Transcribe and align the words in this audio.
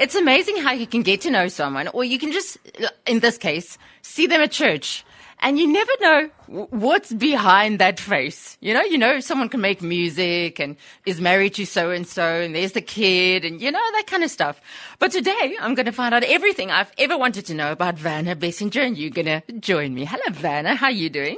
It's 0.00 0.14
amazing 0.14 0.56
how 0.56 0.72
you 0.72 0.86
can 0.86 1.02
get 1.02 1.20
to 1.20 1.30
know 1.30 1.48
someone, 1.48 1.86
or 1.88 2.04
you 2.04 2.18
can 2.18 2.32
just, 2.32 2.56
in 3.06 3.20
this 3.20 3.36
case, 3.36 3.76
see 4.00 4.26
them 4.26 4.40
at 4.40 4.50
church. 4.50 5.04
And 5.40 5.58
you 5.58 5.70
never 5.70 5.92
know 6.00 6.30
what's 6.70 7.12
behind 7.12 7.78
that 7.80 8.00
face. 8.00 8.56
You 8.60 8.72
know, 8.72 8.80
you 8.80 8.96
know, 8.96 9.20
someone 9.20 9.50
can 9.50 9.60
make 9.60 9.82
music 9.82 10.58
and 10.58 10.76
is 11.04 11.20
married 11.20 11.52
to 11.56 11.66
so 11.66 11.90
and 11.90 12.06
so, 12.06 12.24
and 12.24 12.54
there's 12.54 12.72
the 12.72 12.80
kid, 12.80 13.44
and 13.44 13.60
you 13.60 13.70
know, 13.70 13.92
that 13.92 14.06
kind 14.06 14.24
of 14.24 14.30
stuff. 14.30 14.58
But 14.98 15.12
today, 15.12 15.56
I'm 15.60 15.74
going 15.74 15.84
to 15.84 15.92
find 15.92 16.14
out 16.14 16.24
everything 16.24 16.70
I've 16.70 16.92
ever 16.96 17.18
wanted 17.18 17.44
to 17.46 17.54
know 17.54 17.70
about 17.70 18.02
Werner 18.02 18.34
Bessinger, 18.34 18.80
and 18.80 18.96
you're 18.96 19.10
going 19.10 19.26
to 19.26 19.42
join 19.60 19.92
me. 19.92 20.06
Hello, 20.06 20.34
Werner. 20.42 20.76
How 20.76 20.86
are 20.86 20.92
you 20.92 21.10
doing? 21.10 21.36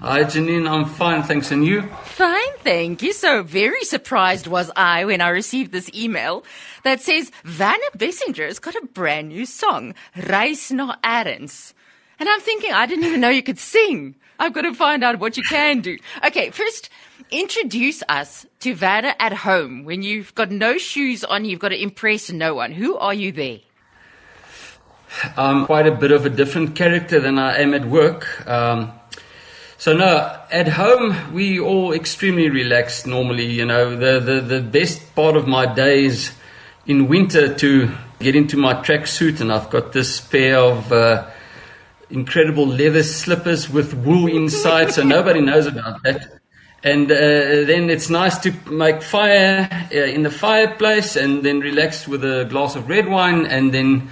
Hi, 0.00 0.24
Janine. 0.24 0.68
I'm 0.68 0.86
fine, 0.86 1.22
thanks. 1.22 1.52
And 1.52 1.64
you? 1.64 1.82
Fine, 2.02 2.52
thank 2.58 3.00
you. 3.00 3.12
So 3.12 3.42
very 3.44 3.84
surprised 3.84 4.48
was 4.48 4.70
I 4.74 5.04
when 5.04 5.20
I 5.20 5.28
received 5.28 5.70
this 5.70 5.88
email 5.94 6.44
that 6.82 7.00
says 7.00 7.30
Werner 7.44 7.78
Bessinger's 7.96 8.58
got 8.58 8.74
a 8.74 8.86
brand 8.86 9.28
new 9.28 9.46
song, 9.46 9.94
Reis 10.16 10.72
na 10.72 10.96
êrens. 11.04 11.74
And 12.18 12.28
I'm 12.28 12.40
thinking, 12.40 12.72
I 12.72 12.86
didn't 12.86 13.04
even 13.04 13.20
know 13.20 13.28
you 13.28 13.42
could 13.42 13.58
sing. 13.58 14.16
I've 14.38 14.52
got 14.52 14.62
to 14.62 14.74
find 14.74 15.04
out 15.04 15.20
what 15.20 15.36
you 15.36 15.44
can 15.44 15.80
do. 15.80 15.96
Okay, 16.26 16.50
first, 16.50 16.90
introduce 17.30 18.02
us 18.08 18.46
to 18.60 18.74
Werner 18.74 19.14
at 19.20 19.32
home. 19.32 19.84
When 19.84 20.02
you've 20.02 20.34
got 20.34 20.50
no 20.50 20.76
shoes 20.76 21.22
on, 21.22 21.44
you've 21.44 21.60
got 21.60 21.68
to 21.68 21.80
impress 21.80 22.30
no 22.30 22.54
one. 22.54 22.72
Who 22.72 22.96
are 22.96 23.14
you 23.14 23.30
there? 23.30 23.60
I'm 25.36 25.66
quite 25.66 25.86
a 25.86 25.94
bit 25.94 26.10
of 26.10 26.26
a 26.26 26.30
different 26.30 26.74
character 26.74 27.20
than 27.20 27.38
I 27.38 27.58
am 27.58 27.72
at 27.74 27.84
work. 27.84 28.46
Um, 28.48 28.92
so 29.84 29.92
no, 29.92 30.40
at 30.50 30.66
home 30.66 31.34
we 31.34 31.60
all 31.60 31.92
extremely 31.92 32.48
relaxed 32.48 33.06
normally. 33.06 33.44
You 33.44 33.66
know, 33.66 33.94
the, 33.94 34.18
the, 34.18 34.40
the 34.40 34.62
best 34.62 35.14
part 35.14 35.36
of 35.36 35.46
my 35.46 35.66
days 35.66 36.32
in 36.86 37.06
winter 37.06 37.54
to 37.54 37.90
get 38.18 38.34
into 38.34 38.56
my 38.56 38.72
tracksuit, 38.72 39.42
and 39.42 39.52
I've 39.52 39.68
got 39.68 39.92
this 39.92 40.22
pair 40.22 40.56
of 40.56 40.90
uh, 40.90 41.26
incredible 42.08 42.66
leather 42.66 43.02
slippers 43.02 43.68
with 43.68 43.92
wool 43.92 44.26
inside, 44.26 44.90
so 44.90 45.02
nobody 45.02 45.40
knows 45.50 45.66
about 45.66 46.02
that. 46.04 46.40
And 46.82 47.12
uh, 47.12 47.66
then 47.66 47.90
it's 47.90 48.08
nice 48.08 48.38
to 48.38 48.52
make 48.70 49.02
fire 49.02 49.68
uh, 49.92 49.98
in 49.98 50.22
the 50.22 50.30
fireplace, 50.30 51.14
and 51.14 51.42
then 51.42 51.60
relax 51.60 52.08
with 52.08 52.24
a 52.24 52.46
glass 52.46 52.74
of 52.74 52.88
red 52.88 53.06
wine, 53.06 53.44
and 53.44 53.74
then 53.74 54.08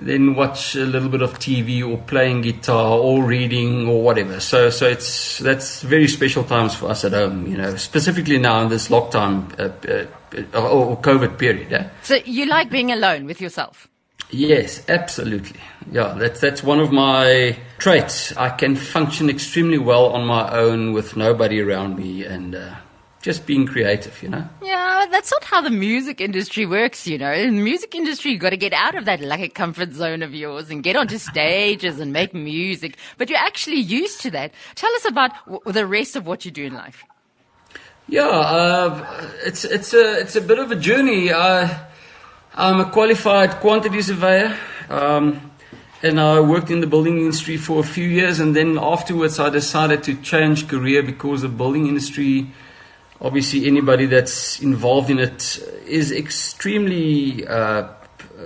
then 0.00 0.34
watch 0.34 0.74
a 0.74 0.84
little 0.84 1.08
bit 1.08 1.22
of 1.22 1.38
TV 1.38 1.86
or 1.86 1.98
playing 1.98 2.42
guitar 2.42 2.98
or 2.98 3.24
reading 3.24 3.86
or 3.88 4.02
whatever. 4.02 4.40
So, 4.40 4.70
so 4.70 4.86
it's 4.86 5.38
that's 5.38 5.82
very 5.82 6.08
special 6.08 6.44
times 6.44 6.74
for 6.74 6.90
us 6.90 7.04
at 7.04 7.12
home. 7.12 7.46
You 7.46 7.56
know, 7.56 7.76
specifically 7.76 8.38
now 8.38 8.62
in 8.62 8.68
this 8.68 8.88
lockdown 8.88 9.58
uh, 9.58 10.06
uh, 10.54 10.68
or 10.68 10.96
COVID 10.98 11.38
period. 11.38 11.70
Yeah? 11.70 11.90
So 12.02 12.16
you 12.24 12.46
like 12.46 12.70
being 12.70 12.92
alone 12.92 13.26
with 13.26 13.40
yourself? 13.40 13.88
Yes, 14.30 14.84
absolutely. 14.88 15.60
Yeah, 15.90 16.14
that's 16.18 16.40
that's 16.40 16.62
one 16.62 16.80
of 16.80 16.92
my 16.92 17.56
traits. 17.78 18.36
I 18.36 18.50
can 18.50 18.76
function 18.76 19.30
extremely 19.30 19.78
well 19.78 20.06
on 20.06 20.26
my 20.26 20.50
own 20.50 20.92
with 20.92 21.16
nobody 21.16 21.60
around 21.60 21.96
me, 21.96 22.24
and. 22.24 22.54
Uh, 22.54 22.74
just 23.22 23.46
being 23.46 23.66
creative, 23.66 24.22
you 24.22 24.28
know? 24.28 24.48
Yeah, 24.62 25.06
that's 25.10 25.30
not 25.32 25.44
how 25.44 25.60
the 25.60 25.70
music 25.70 26.20
industry 26.20 26.66
works, 26.66 27.06
you 27.06 27.18
know. 27.18 27.32
In 27.32 27.56
the 27.56 27.62
music 27.62 27.94
industry, 27.94 28.30
you've 28.32 28.40
got 28.40 28.50
to 28.50 28.56
get 28.56 28.72
out 28.72 28.94
of 28.94 29.06
that 29.06 29.20
lucky 29.20 29.48
comfort 29.48 29.92
zone 29.92 30.22
of 30.22 30.34
yours 30.34 30.70
and 30.70 30.82
get 30.82 30.94
onto 30.94 31.18
stages 31.18 31.98
and 31.98 32.12
make 32.12 32.32
music. 32.32 32.96
But 33.16 33.28
you're 33.28 33.38
actually 33.38 33.80
used 33.80 34.20
to 34.22 34.30
that. 34.32 34.52
Tell 34.76 34.92
us 34.94 35.04
about 35.04 35.32
w- 35.46 35.60
the 35.66 35.86
rest 35.86 36.14
of 36.14 36.26
what 36.26 36.44
you 36.44 36.50
do 36.50 36.64
in 36.64 36.74
life. 36.74 37.04
Yeah, 38.06 38.28
uh, 38.28 39.30
it's, 39.44 39.64
it's, 39.64 39.92
a, 39.92 40.20
it's 40.20 40.36
a 40.36 40.40
bit 40.40 40.58
of 40.58 40.70
a 40.70 40.76
journey. 40.76 41.30
Uh, 41.30 41.68
I'm 42.54 42.80
a 42.80 42.90
qualified 42.90 43.56
quantity 43.56 44.00
surveyor. 44.00 44.56
Um, 44.88 45.50
and 46.02 46.20
I 46.20 46.38
worked 46.38 46.70
in 46.70 46.80
the 46.80 46.86
building 46.86 47.18
industry 47.18 47.56
for 47.56 47.80
a 47.80 47.82
few 47.82 48.08
years, 48.08 48.38
and 48.38 48.54
then 48.54 48.78
afterwards 48.78 49.40
I 49.40 49.50
decided 49.50 50.04
to 50.04 50.14
change 50.14 50.68
career 50.68 51.02
because 51.02 51.42
the 51.42 51.48
building 51.48 51.88
industry 51.88 52.46
obviously 53.20 53.66
anybody 53.66 54.06
that's 54.06 54.60
involved 54.60 55.10
in 55.10 55.18
it 55.18 55.58
is 55.86 56.12
extremely 56.12 57.46
uh, 57.46 57.88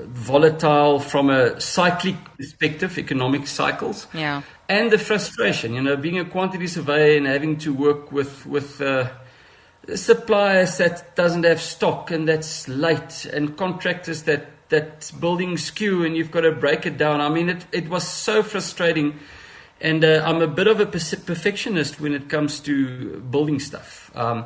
volatile 0.06 0.98
from 0.98 1.30
a 1.30 1.60
cyclic 1.60 2.16
perspective, 2.36 2.98
economic 2.98 3.46
cycles. 3.46 4.06
Yeah. 4.14 4.42
And 4.68 4.90
the 4.90 4.98
frustration, 4.98 5.74
you 5.74 5.82
know, 5.82 5.96
being 5.96 6.18
a 6.18 6.24
quantity 6.24 6.66
surveyor 6.66 7.18
and 7.18 7.26
having 7.26 7.58
to 7.58 7.74
work 7.74 8.10
with, 8.10 8.46
with 8.46 8.80
uh, 8.80 9.10
suppliers 9.94 10.78
that 10.78 11.14
doesn't 11.14 11.44
have 11.44 11.60
stock 11.60 12.10
and 12.10 12.26
that's 12.26 12.68
late 12.68 13.26
and 13.26 13.56
contractors 13.56 14.22
that, 14.22 14.46
that 14.70 15.12
building 15.20 15.58
skew 15.58 16.04
and 16.04 16.16
you've 16.16 16.30
got 16.30 16.42
to 16.42 16.52
break 16.52 16.86
it 16.86 16.96
down. 16.96 17.20
I 17.20 17.28
mean, 17.28 17.50
it, 17.50 17.66
it 17.72 17.90
was 17.90 18.06
so 18.06 18.42
frustrating 18.42 19.18
and 19.82 20.04
uh, 20.04 20.22
I'm 20.24 20.40
a 20.40 20.46
bit 20.46 20.68
of 20.68 20.80
a 20.80 20.86
perfectionist 20.86 22.00
when 22.00 22.14
it 22.14 22.28
comes 22.30 22.60
to 22.60 23.20
building 23.20 23.58
stuff. 23.58 24.10
Um, 24.14 24.44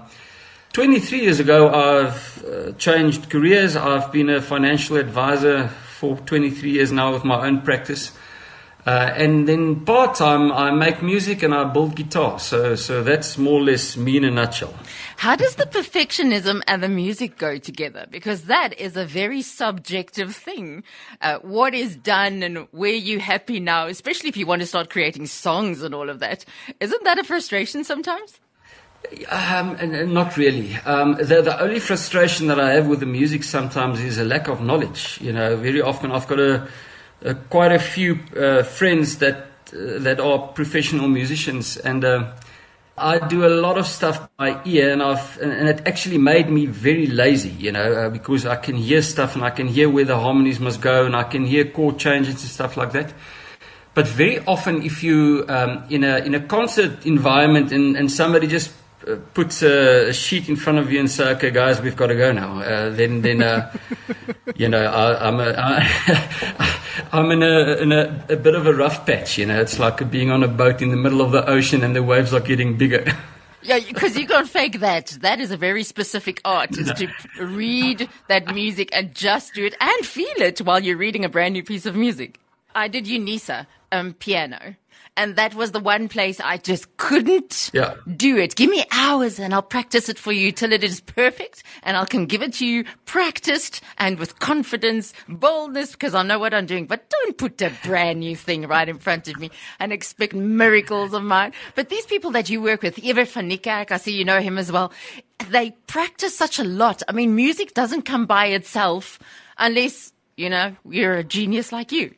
23 0.72 1.20
years 1.20 1.40
ago, 1.40 1.68
I've 1.68 2.44
uh, 2.44 2.72
changed 2.72 3.30
careers. 3.30 3.76
I've 3.76 4.10
been 4.10 4.30
a 4.30 4.40
financial 4.40 4.96
advisor 4.96 5.68
for 5.68 6.16
23 6.16 6.70
years 6.70 6.90
now 6.90 7.12
with 7.12 7.24
my 7.24 7.46
own 7.46 7.60
practice. 7.60 8.12
Uh, 8.86 9.12
and 9.16 9.48
then 9.48 9.84
part 9.84 10.14
time, 10.14 10.52
I 10.52 10.70
make 10.70 11.02
music 11.02 11.42
and 11.42 11.52
I 11.52 11.64
build 11.64 11.96
guitar. 11.96 12.38
So, 12.38 12.76
so 12.76 13.02
that's 13.02 13.36
more 13.36 13.60
or 13.60 13.64
less 13.64 13.96
me 13.96 14.16
in 14.16 14.24
a 14.24 14.30
nutshell. 14.30 14.72
How 15.16 15.34
does 15.34 15.56
the 15.56 15.66
perfectionism 15.66 16.62
and 16.68 16.84
the 16.84 16.88
music 16.88 17.36
go 17.36 17.58
together? 17.58 18.06
Because 18.08 18.42
that 18.42 18.78
is 18.78 18.96
a 18.96 19.04
very 19.04 19.42
subjective 19.42 20.36
thing. 20.36 20.84
Uh, 21.20 21.38
what 21.40 21.74
is 21.74 21.96
done 21.96 22.44
and 22.44 22.68
where 22.70 22.94
you 22.94 23.18
happy 23.18 23.58
now, 23.58 23.88
especially 23.88 24.28
if 24.28 24.36
you 24.36 24.46
want 24.46 24.60
to 24.62 24.66
start 24.66 24.88
creating 24.88 25.26
songs 25.26 25.82
and 25.82 25.92
all 25.92 26.08
of 26.08 26.20
that. 26.20 26.44
Isn't 26.78 27.02
that 27.02 27.18
a 27.18 27.24
frustration 27.24 27.82
sometimes? 27.82 28.38
Um, 29.30 29.76
not 30.12 30.36
really. 30.36 30.76
Um, 30.84 31.14
the, 31.14 31.42
the 31.42 31.60
only 31.60 31.80
frustration 31.80 32.46
that 32.48 32.60
I 32.60 32.72
have 32.72 32.86
with 32.86 33.00
the 33.00 33.06
music 33.06 33.42
sometimes 33.42 34.00
is 34.00 34.18
a 34.18 34.24
lack 34.24 34.48
of 34.48 34.60
knowledge. 34.60 35.18
You 35.20 35.32
know, 35.32 35.56
very 35.56 35.80
often 35.80 36.12
I've 36.12 36.26
got 36.28 36.38
a 36.38 36.68
quite 37.48 37.72
a 37.72 37.78
few 37.78 38.18
uh, 38.36 38.62
friends 38.62 39.18
that 39.18 39.46
uh, 39.72 39.98
that 39.98 40.20
are 40.20 40.38
professional 40.48 41.08
musicians, 41.08 41.76
and 41.76 42.04
uh, 42.04 42.32
I 42.98 43.18
do 43.18 43.44
a 43.44 43.48
lot 43.48 43.78
of 43.78 43.86
stuff 43.86 44.28
by 44.36 44.60
ear, 44.64 44.92
and 44.92 45.02
I've 45.02 45.38
and 45.40 45.68
it 45.68 45.86
actually 45.86 46.18
made 46.18 46.48
me 46.48 46.66
very 46.66 47.06
lazy, 47.06 47.50
you 47.50 47.72
know, 47.72 47.92
uh, 47.92 48.10
because 48.10 48.46
I 48.46 48.56
can 48.56 48.76
hear 48.76 49.02
stuff 49.02 49.34
and 49.34 49.44
I 49.44 49.50
can 49.50 49.68
hear 49.68 49.90
where 49.90 50.04
the 50.04 50.18
harmonies 50.18 50.60
must 50.60 50.80
go, 50.80 51.04
and 51.04 51.16
I 51.16 51.24
can 51.24 51.44
hear 51.44 51.64
chord 51.64 51.98
changes 51.98 52.42
and 52.42 52.50
stuff 52.50 52.76
like 52.76 52.92
that. 52.92 53.12
But 53.94 54.06
very 54.06 54.40
often, 54.46 54.82
if 54.82 55.02
you 55.02 55.44
um, 55.48 55.84
in 55.90 56.04
a 56.04 56.18
in 56.18 56.34
a 56.34 56.40
concert 56.40 57.04
environment 57.06 57.72
and, 57.72 57.96
and 57.96 58.10
somebody 58.10 58.46
just 58.46 58.70
uh, 58.70 58.74
puts 59.34 59.62
a, 59.62 60.08
a, 60.08 60.12
sheet 60.12 60.48
in 60.48 60.56
front 60.56 60.78
of 60.78 60.90
you 60.90 60.98
and 60.98 61.10
say, 61.10 61.30
"Okay, 61.34 61.50
guys, 61.50 61.80
we've 61.80 61.96
got 61.96 62.08
to 62.08 62.16
go 62.16 62.32
now," 62.32 62.60
uh, 62.60 62.90
then 62.90 63.22
then 63.22 63.42
uh, 63.42 63.72
you 64.56 64.68
know 64.68 64.84
I, 64.84 65.28
I'm 65.28 65.40
a, 65.40 65.54
I, 65.56 66.80
I'm 67.12 67.30
in, 67.30 67.42
a, 67.42 67.76
in 67.76 67.92
a, 67.92 68.24
a, 68.28 68.36
bit 68.36 68.54
of 68.54 68.66
a 68.66 68.74
rough 68.74 69.06
patch. 69.06 69.38
You 69.38 69.46
know, 69.46 69.60
it's 69.60 69.78
like 69.78 70.10
being 70.10 70.30
on 70.30 70.42
a 70.42 70.48
boat 70.48 70.82
in 70.82 70.90
the 70.90 70.96
middle 70.96 71.20
of 71.20 71.32
the 71.32 71.48
ocean 71.48 71.84
and 71.84 71.94
the 71.94 72.02
waves 72.02 72.34
are 72.34 72.40
getting 72.40 72.76
bigger. 72.76 73.04
Yeah, 73.62 73.80
because 73.80 74.16
you 74.16 74.28
can't 74.28 74.48
fake 74.48 74.78
that. 74.78 75.18
That 75.22 75.40
is 75.40 75.50
a 75.50 75.56
very 75.56 75.82
specific 75.82 76.40
art, 76.44 76.78
is 76.78 76.86
no. 76.86 76.94
to 76.94 77.08
read 77.40 78.08
that 78.28 78.54
music 78.54 78.90
and 78.92 79.12
just 79.12 79.54
do 79.54 79.64
it 79.64 79.74
and 79.80 80.06
feel 80.06 80.40
it 80.40 80.60
while 80.60 80.78
you're 80.78 80.96
reading 80.96 81.24
a 81.24 81.28
brand 81.28 81.54
new 81.54 81.64
piece 81.64 81.84
of 81.84 81.96
music. 81.96 82.38
I 82.76 82.86
did 82.86 83.06
UNISA 83.06 83.66
um, 83.90 84.14
piano 84.14 84.76
and 85.16 85.36
that 85.36 85.54
was 85.54 85.72
the 85.72 85.80
one 85.80 86.08
place 86.08 86.40
I 86.40 86.58
just 86.58 86.96
couldn't 86.98 87.70
yeah. 87.72 87.94
do 88.16 88.36
it. 88.36 88.54
Give 88.54 88.68
me 88.68 88.84
hours 88.92 89.38
and 89.38 89.54
I'll 89.54 89.62
practice 89.62 90.08
it 90.08 90.18
for 90.18 90.32
you 90.32 90.52
till 90.52 90.72
it 90.72 90.84
is 90.84 91.00
perfect 91.00 91.62
and 91.82 91.96
I 91.96 92.04
can 92.04 92.26
give 92.26 92.42
it 92.42 92.52
to 92.54 92.66
you 92.66 92.84
practiced 93.06 93.80
and 93.98 94.18
with 94.18 94.38
confidence, 94.38 95.14
boldness, 95.28 95.92
because 95.92 96.14
I 96.14 96.22
know 96.22 96.38
what 96.38 96.52
I'm 96.52 96.66
doing. 96.66 96.86
But 96.86 97.08
don't 97.08 97.38
put 97.38 97.60
a 97.62 97.72
brand 97.82 98.20
new 98.20 98.36
thing 98.36 98.66
right 98.66 98.88
in 98.88 98.98
front 98.98 99.28
of 99.28 99.38
me 99.38 99.50
and 99.80 99.92
expect 99.92 100.34
miracles 100.34 101.14
of 101.14 101.22
mine. 101.22 101.52
But 101.74 101.88
these 101.88 102.06
people 102.06 102.30
that 102.32 102.50
you 102.50 102.60
work 102.60 102.82
with, 102.82 103.02
Evert 103.02 103.28
van 103.28 103.50
Niekerk, 103.50 103.90
I 103.90 103.96
see 103.96 104.16
you 104.16 104.24
know 104.24 104.40
him 104.40 104.58
as 104.58 104.70
well. 104.70 104.92
They 105.48 105.70
practice 105.86 106.36
such 106.36 106.58
a 106.58 106.64
lot. 106.64 107.02
I 107.08 107.12
mean, 107.12 107.34
music 107.34 107.74
doesn't 107.74 108.02
come 108.02 108.26
by 108.26 108.46
itself 108.46 109.18
unless, 109.58 110.12
you 110.36 110.50
know, 110.50 110.76
you're 110.88 111.14
a 111.14 111.24
genius 111.24 111.72
like 111.72 111.92
you 111.92 112.14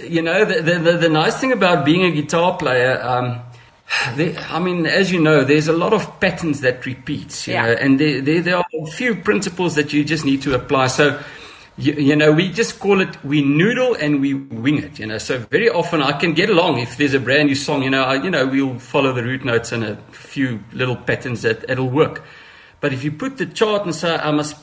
you 0.00 0.22
know, 0.22 0.44
the, 0.44 0.78
the, 0.78 0.96
the, 0.96 1.08
nice 1.08 1.40
thing 1.40 1.52
about 1.52 1.84
being 1.84 2.04
a 2.04 2.10
guitar 2.10 2.56
player, 2.56 3.00
um, 3.02 3.40
I 3.90 4.58
mean, 4.58 4.86
as 4.86 5.12
you 5.12 5.20
know, 5.20 5.44
there's 5.44 5.68
a 5.68 5.72
lot 5.72 5.92
of 5.92 6.20
patterns 6.20 6.60
that 6.60 6.84
repeat, 6.86 7.46
you 7.46 7.54
yeah. 7.54 7.66
know, 7.66 7.72
and 7.72 8.00
there, 8.00 8.20
there, 8.20 8.40
there, 8.40 8.56
are 8.56 8.64
a 8.74 8.86
few 8.86 9.14
principles 9.16 9.74
that 9.76 9.92
you 9.92 10.04
just 10.04 10.24
need 10.24 10.42
to 10.42 10.54
apply. 10.54 10.88
So, 10.88 11.22
you, 11.78 11.92
you, 11.92 12.16
know, 12.16 12.32
we 12.32 12.50
just 12.50 12.80
call 12.80 13.00
it, 13.00 13.22
we 13.24 13.42
noodle 13.42 13.94
and 13.94 14.20
we 14.20 14.34
wing 14.34 14.82
it, 14.82 14.98
you 14.98 15.06
know. 15.06 15.18
So 15.18 15.38
very 15.38 15.68
often 15.68 16.02
I 16.02 16.12
can 16.12 16.32
get 16.32 16.48
along 16.48 16.78
if 16.78 16.96
there's 16.96 17.14
a 17.14 17.20
brand 17.20 17.48
new 17.48 17.54
song, 17.54 17.82
you 17.82 17.90
know, 17.90 18.02
I, 18.02 18.14
you 18.22 18.30
know, 18.30 18.46
we'll 18.46 18.78
follow 18.78 19.12
the 19.12 19.22
root 19.22 19.44
notes 19.44 19.72
and 19.72 19.84
a 19.84 19.96
few 20.10 20.64
little 20.72 20.96
patterns 20.96 21.42
that 21.42 21.68
it'll 21.68 21.90
work. 21.90 22.22
But 22.80 22.92
if 22.92 23.04
you 23.04 23.12
put 23.12 23.36
the 23.38 23.46
chart 23.46 23.84
and 23.84 23.94
say, 23.94 24.16
I 24.16 24.30
must 24.30 24.56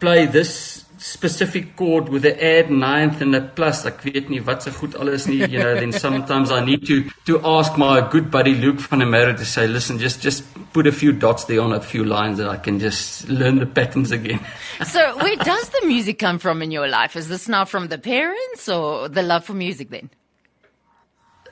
play 0.00 0.26
this 0.26 0.79
specific 1.00 1.76
chord 1.76 2.10
with 2.10 2.22
the 2.22 2.44
add 2.44 2.70
ninth 2.70 3.22
and 3.22 3.34
a 3.34 3.40
plus. 3.40 3.86
Ek 3.86 4.02
weet 4.04 4.28
nie 4.28 4.40
wat 4.44 4.62
se 4.62 4.70
goed 4.76 4.94
alles 5.00 5.26
nie, 5.26 5.38
you 5.46 5.58
know, 5.58 5.74
then 5.74 5.92
sometimes 5.92 6.50
I 6.50 6.60
need 6.64 6.86
to 6.86 7.08
to 7.24 7.40
ask 7.42 7.78
my 7.78 8.02
good 8.02 8.30
buddy 8.30 8.54
Luke 8.54 8.80
van 8.80 9.00
der 9.00 9.06
Merwe 9.06 9.36
to 9.38 9.44
say, 9.44 9.66
listen, 9.66 9.98
just 9.98 10.20
just 10.20 10.44
put 10.74 10.86
a 10.86 10.92
few 10.92 11.12
dots 11.12 11.44
there 11.46 11.62
on 11.62 11.72
a 11.72 11.80
few 11.80 12.04
lines 12.04 12.38
and 12.38 12.50
I 12.50 12.56
can 12.56 12.78
just 12.78 13.28
learn 13.28 13.58
the 13.58 13.66
patterns 13.66 14.10
again. 14.10 14.40
so, 14.84 15.16
where 15.16 15.36
does 15.36 15.70
the 15.70 15.86
music 15.86 16.18
come 16.18 16.38
from 16.38 16.60
in 16.60 16.70
your 16.70 16.86
life? 16.86 17.16
Is 17.16 17.28
this 17.28 17.48
now 17.48 17.64
from 17.64 17.88
the 17.88 17.98
parents 17.98 18.68
or 18.68 19.08
the 19.08 19.22
love 19.22 19.46
for 19.46 19.54
music 19.54 19.88
then? 19.88 20.10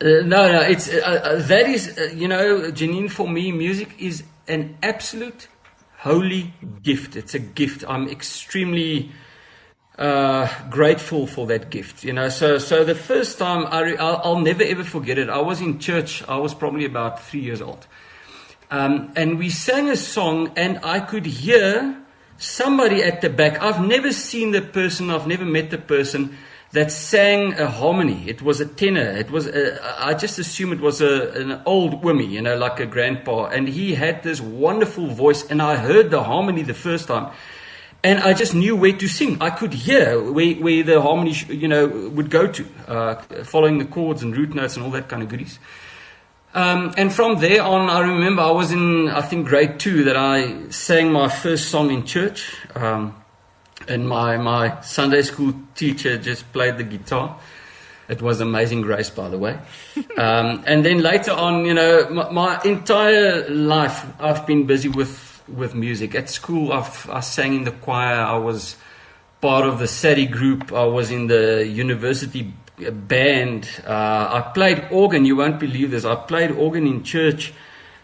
Uh, 0.01 0.23
no, 0.25 0.53
no, 0.53 0.61
it's 0.61 0.93
uh, 0.93 1.01
uh, 1.01 1.43
that 1.49 1.69
is, 1.69 1.97
uh, 1.99 2.11
you 2.15 2.29
know, 2.29 2.71
Janine. 2.71 3.11
For 3.11 3.27
me, 3.27 3.51
music 3.51 3.95
is 3.99 4.25
an 4.47 4.77
absolute 4.83 5.49
holy 5.97 6.53
gift. 6.83 7.17
It's 7.17 7.35
a 7.35 7.41
gift. 7.41 7.83
I'm 7.89 8.09
extremely 8.09 9.11
uh, 9.99 10.49
grateful 10.71 11.27
for 11.27 11.47
that 11.49 11.71
gift. 11.71 12.05
You 12.05 12.13
know, 12.13 12.29
so 12.29 12.59
so 12.59 12.85
the 12.85 12.95
first 12.95 13.39
time 13.39 13.67
I 13.67 13.81
re- 13.81 13.97
I'll, 13.97 14.21
I'll, 14.25 14.39
never 14.39 14.63
ever 14.63 14.85
forget 14.85 15.19
it. 15.19 15.29
I 15.29 15.41
was 15.41 15.61
in 15.61 15.79
church. 15.79 16.23
I 16.29 16.37
was 16.39 16.55
probably 16.55 16.85
about 16.85 17.23
three 17.23 17.41
years 17.41 17.61
old, 17.61 17.87
um, 18.71 19.13
and 19.17 19.39
we 19.39 19.51
sang 19.51 19.89
a 19.89 19.97
song, 19.97 20.53
and 20.57 20.79
I 20.85 21.01
could 21.01 21.27
hear 21.27 22.01
somebody 22.39 23.03
at 23.03 23.21
the 23.21 23.29
back. 23.29 23.61
I've 23.61 23.85
never 23.85 24.13
seen 24.13 24.53
the 24.53 24.63
person. 24.63 25.11
I've 25.11 25.27
never 25.27 25.45
met 25.45 25.71
the 25.71 25.79
person 25.79 26.37
that 26.73 26.93
sang 26.93 27.55
a 27.55 27.67
harmony. 27.67 28.29
It 28.29 28.43
was 28.43 28.61
a 28.61 28.67
tenor. 28.67 29.11
It 29.17 29.31
was 29.31 29.47
a, 29.47 30.05
I 30.05 30.15
just 30.15 30.39
assume 30.39 30.73
it 30.73 30.81
was 30.81 31.01
a, 31.01 31.31
an 31.33 31.63
old 31.65 32.03
wimmy, 32.03 32.29
you 32.29 32.43
know, 32.43 32.57
like 32.57 32.79
a 32.79 32.87
grandpa. 32.87 33.47
And 33.47 33.67
he 33.67 33.95
had 33.95 34.23
this 34.23 34.41
wonderful 34.41 35.07
voice, 35.09 35.49
and 35.51 35.63
I 35.63 35.77
heard 35.77 36.11
the 36.11 36.23
harmony 36.23 36.63
the 36.63 36.75
first 36.75 37.09
time. 37.09 37.33
And 38.05 38.21
I 38.21 38.33
just 38.33 38.55
knew 38.55 38.77
where 38.77 38.93
to 38.93 39.09
sing. 39.09 39.43
I 39.43 39.51
could 39.51 39.75
hear 39.75 40.21
where, 40.21 40.55
where 40.55 40.83
the 40.85 41.01
harmony, 41.01 41.35
you 41.49 41.67
know, 41.67 41.87
would 41.87 42.31
go 42.31 42.47
to, 42.47 42.67
uh, 42.87 43.15
following 43.45 43.79
the 43.79 43.85
chords 43.85 44.23
and 44.23 44.37
root 44.37 44.55
notes 44.55 44.77
and 44.77 44.85
all 44.85 44.93
that 44.93 45.09
kind 45.09 45.23
of 45.23 45.29
goodies. 45.29 45.59
Um, 46.55 46.95
and 46.97 47.13
from 47.13 47.41
there 47.41 47.63
on, 47.63 47.91
I 47.91 48.01
remember 48.01 48.43
I 48.43 48.51
was 48.51 48.73
in, 48.73 49.09
I 49.09 49.21
think, 49.21 49.49
grade 49.49 49.79
two 49.81 50.05
that 50.05 50.17
I 50.17 50.69
sang 50.71 51.13
my 51.13 51.29
first 51.29 51.71
song 51.71 51.91
in 51.91 52.05
church. 52.05 52.57
Um, 52.75 53.15
and 53.87 54.09
my, 54.09 54.37
my 54.37 54.81
Sunday 54.81 55.23
school 55.23 55.55
teacher 55.75 56.19
just 56.19 56.53
played 56.53 56.79
the 56.79 56.85
guitar. 56.85 57.39
It 58.09 58.23
was 58.23 58.41
Amazing 58.41 58.83
Grace, 58.83 59.11
by 59.11 59.29
the 59.29 59.39
way. 59.39 59.59
Um, 60.17 60.65
and 60.67 60.85
then 60.85 61.01
later 61.01 61.31
on, 61.31 61.65
you 61.65 61.75
know, 61.75 62.09
my, 62.11 62.31
my, 62.31 62.61
entire 62.65 63.49
life 63.49 64.05
I've 64.19 64.45
been 64.47 64.67
busy 64.67 64.89
with, 64.89 65.28
with 65.49 65.75
music. 65.75 66.15
At 66.15 66.31
school, 66.31 66.73
I've, 66.73 67.09
I 67.11 67.21
sang 67.21 67.55
in 67.55 67.65
the 67.65 67.73
choir. 67.73 68.21
I 68.21 68.37
was 68.37 68.77
part 69.41 69.67
of 69.67 69.79
the 69.79 69.87
SADI 69.87 70.27
group. 70.27 70.73
I 70.73 70.85
was 70.85 71.11
in 71.11 71.27
the 71.27 71.67
university 71.67 72.53
band. 72.79 73.69
Uh, 73.87 74.43
I 74.45 74.51
played 74.55 74.87
organ. 74.91 75.25
You 75.25 75.37
won't 75.37 75.59
believe 75.59 75.91
this. 75.91 76.05
I 76.05 76.15
played 76.15 76.51
organ 76.53 76.87
in 76.87 77.03
church 77.03 77.53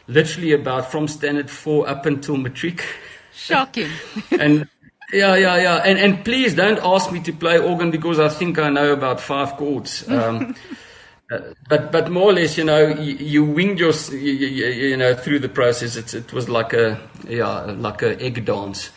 literally 0.06 0.52
about 0.52 0.90
from 0.90 1.08
standard 1.08 1.50
four 1.50 1.88
up 1.88 2.06
until 2.06 2.36
matric. 2.36 2.84
Shocking. 3.32 3.90
and 4.30 4.68
yeah, 5.12 5.36
yeah, 5.36 5.56
yeah. 5.56 5.76
And 5.84 5.98
and 5.98 6.24
please 6.24 6.54
don't 6.54 6.78
ask 6.82 7.12
me 7.12 7.20
to 7.20 7.32
play 7.32 7.58
organ 7.58 7.90
because 7.90 8.18
I 8.18 8.28
think 8.28 8.58
I 8.58 8.68
know 8.70 8.92
about 8.92 9.20
five 9.20 9.56
chords. 9.56 10.08
Um, 10.08 10.54
uh, 11.30 11.40
but 11.68 11.90
but 11.90 12.10
more 12.10 12.30
or 12.30 12.32
less, 12.34 12.58
you 12.58 12.64
know, 12.64 12.86
you, 12.86 13.14
you 13.14 13.44
winged 13.44 13.78
your 13.78 13.92
you, 14.10 14.18
you, 14.18 14.66
you, 14.66 14.96
know 14.96 15.14
through 15.14 15.38
the 15.38 15.48
process. 15.48 15.96
It's, 15.96 16.12
it 16.12 16.32
was 16.32 16.48
like 16.48 16.72
a 16.74 17.00
yeah 17.26 17.62
like 17.62 18.02
a 18.02 18.20
egg 18.20 18.44
dance. 18.44 18.90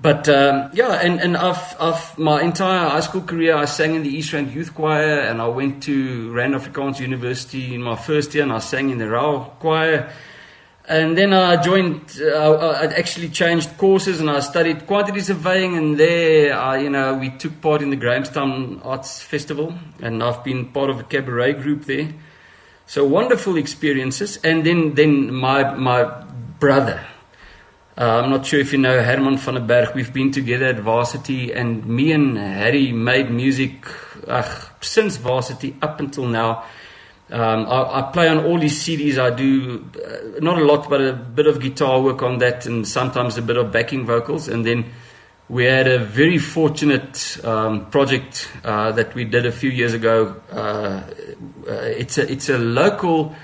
But 0.00 0.28
um, 0.28 0.70
yeah, 0.74 1.00
and 1.02 1.20
and 1.20 1.36
I've, 1.36 1.74
I've 1.80 2.18
my 2.18 2.42
entire 2.42 2.88
high 2.88 3.00
school 3.00 3.22
career, 3.22 3.56
I 3.56 3.64
sang 3.64 3.94
in 3.94 4.02
the 4.02 4.10
East 4.10 4.32
Rand 4.32 4.52
Youth 4.52 4.74
Choir, 4.74 5.20
and 5.20 5.40
I 5.40 5.48
went 5.48 5.82
to 5.84 6.30
Rand 6.32 6.54
Afrikaans 6.54 7.00
University 7.00 7.74
in 7.74 7.82
my 7.82 7.96
first 7.96 8.34
year, 8.34 8.44
and 8.44 8.52
I 8.52 8.58
sang 8.58 8.90
in 8.90 8.98
the 8.98 9.08
Rao 9.08 9.54
Choir. 9.58 10.12
And 10.88 11.18
then 11.18 11.32
I 11.32 11.60
joined, 11.60 12.20
uh, 12.22 12.58
I 12.58 12.84
actually 12.84 13.28
changed 13.30 13.76
courses 13.76 14.20
and 14.20 14.30
I 14.30 14.38
studied 14.38 14.86
quantity 14.86 15.18
surveying. 15.18 15.76
And 15.76 15.98
there, 15.98 16.56
I, 16.56 16.78
you 16.78 16.90
know, 16.90 17.14
we 17.14 17.30
took 17.30 17.60
part 17.60 17.82
in 17.82 17.90
the 17.90 17.96
Grahamstown 17.96 18.80
Arts 18.84 19.20
Festival. 19.20 19.74
And 20.00 20.22
I've 20.22 20.44
been 20.44 20.66
part 20.66 20.90
of 20.90 21.00
a 21.00 21.02
cabaret 21.02 21.54
group 21.54 21.86
there. 21.86 22.14
So 22.86 23.04
wonderful 23.04 23.56
experiences. 23.56 24.38
And 24.44 24.64
then, 24.64 24.94
then 24.94 25.34
my, 25.34 25.74
my 25.74 26.04
brother, 26.60 27.04
uh, 27.98 28.22
I'm 28.22 28.30
not 28.30 28.46
sure 28.46 28.60
if 28.60 28.72
you 28.72 28.78
know 28.78 29.02
Herman 29.02 29.38
van 29.38 29.54
der 29.54 29.60
Berg. 29.62 29.92
We've 29.96 30.12
been 30.12 30.30
together 30.30 30.66
at 30.66 30.78
Varsity. 30.78 31.52
And 31.52 31.84
me 31.84 32.12
and 32.12 32.38
Harry 32.38 32.92
made 32.92 33.28
music 33.28 33.86
uh, 34.28 34.44
since 34.80 35.16
Varsity 35.16 35.74
up 35.82 35.98
until 35.98 36.26
now. 36.26 36.64
Um, 37.28 37.66
I, 37.66 38.00
I, 38.00 38.12
play 38.12 38.28
on 38.28 38.44
all 38.44 38.58
these 38.58 38.78
CDs. 38.78 39.18
I 39.18 39.30
do 39.34 39.84
uh, 39.96 40.38
not 40.40 40.58
a 40.60 40.64
lot, 40.64 40.88
but 40.88 41.00
a 41.00 41.12
bit 41.12 41.48
of 41.48 41.60
guitar 41.60 42.00
work 42.00 42.22
on 42.22 42.38
that, 42.38 42.66
and 42.66 42.86
sometimes 42.86 43.36
a 43.36 43.42
bit 43.42 43.56
of 43.56 43.72
backing 43.72 44.06
vocals. 44.06 44.46
And 44.46 44.64
then 44.64 44.92
we 45.48 45.64
had 45.64 45.88
a 45.88 45.98
very 45.98 46.38
fortunate 46.38 47.38
um, 47.44 47.86
project 47.90 48.48
uh, 48.62 48.92
that 48.92 49.14
we 49.14 49.24
did 49.24 49.44
a 49.44 49.50
few 49.50 49.70
years 49.70 49.92
ago. 49.92 50.36
Uh, 50.52 51.02
uh 51.68 51.72
it's 51.72 52.16
a 52.16 52.30
it's 52.30 52.48
a 52.48 52.58
local 52.58 53.34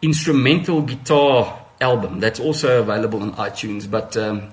instrumental 0.00 0.80
guitar 0.80 1.62
album 1.80 2.20
that's 2.20 2.40
also 2.40 2.80
available 2.80 3.22
on 3.22 3.32
iTunes, 3.34 3.90
but. 3.90 4.16
Um, 4.16 4.52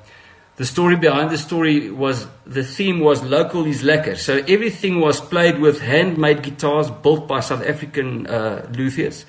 the 0.55 0.65
story 0.65 0.95
behind 0.95 1.31
the 1.31 1.37
story 1.37 1.89
was 1.89 2.27
the 2.45 2.63
theme 2.63 2.99
was 2.99 3.23
local 3.23 3.65
is 3.65 3.81
lekker. 3.81 4.17
So 4.17 4.37
everything 4.47 4.99
was 4.99 5.19
played 5.19 5.59
with 5.59 5.81
handmade 5.81 6.43
guitars 6.43 6.91
built 6.91 7.27
by 7.27 7.39
South 7.39 7.65
African 7.65 8.27
uh, 8.27 8.67
luthiers. 8.71 9.25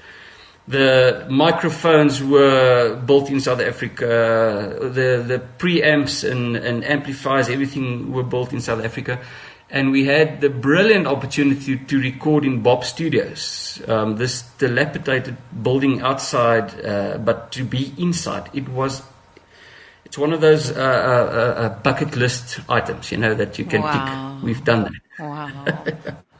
The 0.69 1.26
microphones 1.31 2.23
were 2.23 2.97
built 3.06 3.31
in 3.31 3.41
South 3.41 3.61
Africa. 3.61 4.76
The 4.81 5.25
the 5.26 5.43
preamps 5.59 6.29
and, 6.31 6.56
and 6.56 6.85
amplifiers, 6.85 7.49
everything 7.49 8.12
were 8.12 8.23
built 8.23 8.53
in 8.53 8.61
South 8.61 8.85
Africa. 8.85 9.19
And 9.70 9.91
we 9.91 10.05
had 10.05 10.41
the 10.41 10.50
brilliant 10.50 11.06
opportunity 11.06 11.79
to 11.79 12.00
record 12.00 12.44
in 12.44 12.61
Bop 12.61 12.85
Studios, 12.85 13.82
um, 13.88 14.17
this 14.17 14.43
dilapidated 14.59 15.37
building 15.62 16.00
outside, 16.00 16.85
uh, 16.85 17.19
but 17.19 17.50
to 17.53 17.65
be 17.65 17.93
inside, 17.99 18.50
it 18.53 18.69
was 18.69 19.03
it's 20.14 20.19
one 20.20 20.32
of 20.32 20.40
those 20.40 20.70
uh, 20.70 20.75
uh, 20.76 21.61
uh, 21.61 21.69
bucket 21.81 22.14
list 22.14 22.61
items, 22.69 23.11
you 23.11 23.19
know, 23.19 23.34
that 23.34 23.58
you 23.58 23.64
can 23.64 23.82
wow. 23.82 24.37
tick. 24.37 24.44
We've 24.44 24.62
done 24.62 24.84
that. 24.84 24.93
Wow. 25.19 25.64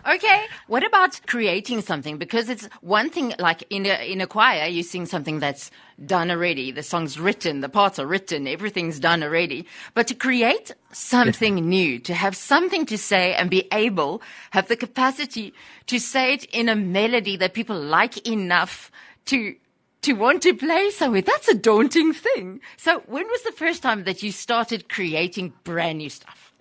Okay, 0.07 0.45
what 0.67 0.87
about 0.87 1.19
creating 1.27 1.81
something? 1.81 2.19
Because 2.19 2.51
it's 2.51 2.67
one 2.83 3.09
thing, 3.09 3.35
like 3.39 3.65
in 3.71 3.87
a, 3.87 4.13
in 4.13 4.21
a 4.21 4.27
choir, 4.27 4.67
you 4.67 4.83
sing 4.83 5.07
something 5.07 5.41
that's 5.41 5.71
done 6.05 6.31
already. 6.31 6.71
The 6.71 6.83
song's 6.83 7.19
written, 7.19 7.63
the 7.63 7.71
parts 7.71 7.99
are 7.99 8.07
written, 8.07 8.47
everything's 8.47 9.01
done 9.01 9.23
already. 9.25 9.67
But 9.95 10.07
to 10.09 10.15
create 10.15 10.73
something 10.93 11.55
new, 11.55 11.99
to 12.01 12.13
have 12.13 12.37
something 12.37 12.85
to 12.87 12.99
say 12.99 13.35
and 13.35 13.49
be 13.49 13.67
able, 13.73 14.21
have 14.51 14.69
the 14.69 14.77
capacity 14.77 15.55
to 15.87 15.99
say 15.99 16.35
it 16.35 16.45
in 16.53 16.69
a 16.69 16.77
melody 16.77 17.39
that 17.39 17.55
people 17.55 17.81
like 17.81 18.25
enough 18.29 18.93
to 19.25 19.57
to 20.05 20.13
want 20.13 20.43
to 20.43 20.55
play 20.55 20.91
somewhere. 20.91 21.23
That's 21.23 21.49
a 21.49 21.55
daunting 21.55 22.13
thing. 22.13 22.61
So 22.77 23.01
when 23.07 23.27
was 23.27 23.43
the 23.43 23.53
first 23.53 23.83
time 23.83 24.05
that 24.05 24.23
you 24.23 24.33
started 24.33 24.89
creating 24.89 25.53
brand 25.65 25.99
new 25.99 26.11
stuff? 26.11 26.53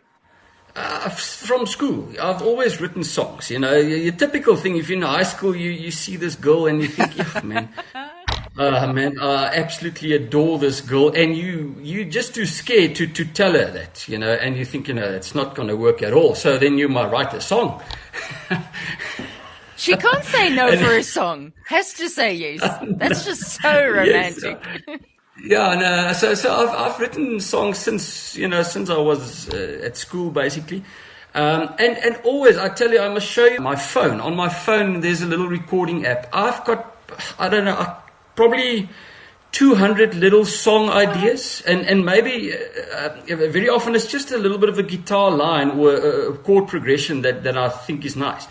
Uh, 0.76 1.08
from 1.10 1.68
school, 1.68 2.10
I've 2.20 2.42
always 2.42 2.82
written 2.82 3.04
songs. 3.04 3.52
You 3.52 3.60
know, 3.60 3.76
your, 3.76 4.12
typical 4.14 4.56
thing. 4.56 4.76
If 4.78 4.90
you're 4.90 4.98
in 4.98 5.04
high 5.04 5.24
school, 5.24 5.56
you, 5.56 5.70
you 5.70 5.92
see 5.92 6.16
this 6.16 6.36
girl 6.36 6.66
and 6.66 6.82
you 6.82 6.88
think, 6.88 7.16
yeah, 7.16 7.42
man, 7.44 7.70
uh, 8.58 8.92
man, 8.92 9.20
I 9.20 9.56
absolutely 9.56 10.14
adore 10.14 10.58
this 10.58 10.82
girl, 10.82 11.10
and 11.10 11.38
you 11.38 11.76
you 11.80 12.06
just 12.06 12.34
too 12.34 12.48
scared 12.48 12.96
to 12.96 13.06
to 13.06 13.24
tell 13.24 13.52
her 13.52 13.70
that, 13.70 14.08
you 14.08 14.18
know, 14.18 14.34
and 14.34 14.58
you 14.58 14.66
think, 14.66 14.88
you 14.88 14.96
know, 14.96 15.12
it's 15.12 15.36
not 15.36 15.54
going 15.54 15.68
to 15.68 15.76
work 15.78 16.02
at 16.02 16.12
all. 16.12 16.34
So 16.34 16.58
then 16.58 16.80
you 16.80 16.90
might 16.90 17.12
write 17.12 17.36
a 17.36 17.42
song. 17.42 17.80
She 19.76 19.96
can't 19.96 20.24
say 20.24 20.50
no 20.50 20.76
for 20.78 20.96
a 20.96 21.04
song. 21.04 21.54
Has 21.68 21.94
to 21.94 22.10
say 22.10 22.34
yes. 22.34 22.62
That's 22.98 23.26
just 23.26 23.62
so 23.62 23.88
romantic. 23.88 24.60
Yes. 24.88 25.00
Yeah, 25.44 25.76
no. 25.76 26.14
So, 26.14 26.36
so 26.36 26.54
I've 26.54 26.70
I've 26.70 27.00
written 27.00 27.40
songs 27.40 27.78
since 27.80 28.36
you 28.38 28.48
know 28.48 28.64
since 28.64 28.90
I 28.90 28.98
was 28.98 29.50
uh, 29.50 29.82
at 29.84 29.98
school, 29.98 30.32
basically. 30.32 30.84
Um, 31.36 31.74
and 31.80 31.98
and 31.98 32.20
always, 32.24 32.58
I 32.58 32.70
tell 32.70 32.92
you, 32.92 33.00
I 33.00 33.10
must 33.10 33.28
show 33.28 33.46
you 33.46 33.60
my 33.60 33.76
phone. 33.76 34.22
On 34.22 34.36
my 34.36 34.50
phone, 34.50 35.02
there's 35.02 35.22
a 35.22 35.26
little 35.26 35.48
recording 35.48 36.06
app. 36.06 36.30
I've 36.32 36.64
got, 36.66 36.96
I 37.40 37.50
don't 37.50 37.66
know, 37.66 37.96
probably 38.36 38.88
200 39.52 40.14
little 40.16 40.46
song 40.46 40.90
ideas, 40.90 41.64
and 41.66 41.82
and 41.88 42.06
maybe 42.06 42.54
uh, 42.54 43.10
uh, 43.10 43.36
very 43.36 43.70
often 43.70 43.96
it's 43.96 44.08
just 44.08 44.32
a 44.32 44.38
little 44.38 44.60
bit 44.60 44.70
of 44.70 44.78
a 44.78 44.84
guitar 44.84 45.32
line 45.32 45.72
or 45.72 45.96
a 45.96 46.38
chord 46.38 46.68
progression 46.68 47.24
that 47.24 47.44
that 47.44 47.58
I 47.58 47.70
think 47.70 48.06
is 48.06 48.16
nice. 48.16 48.48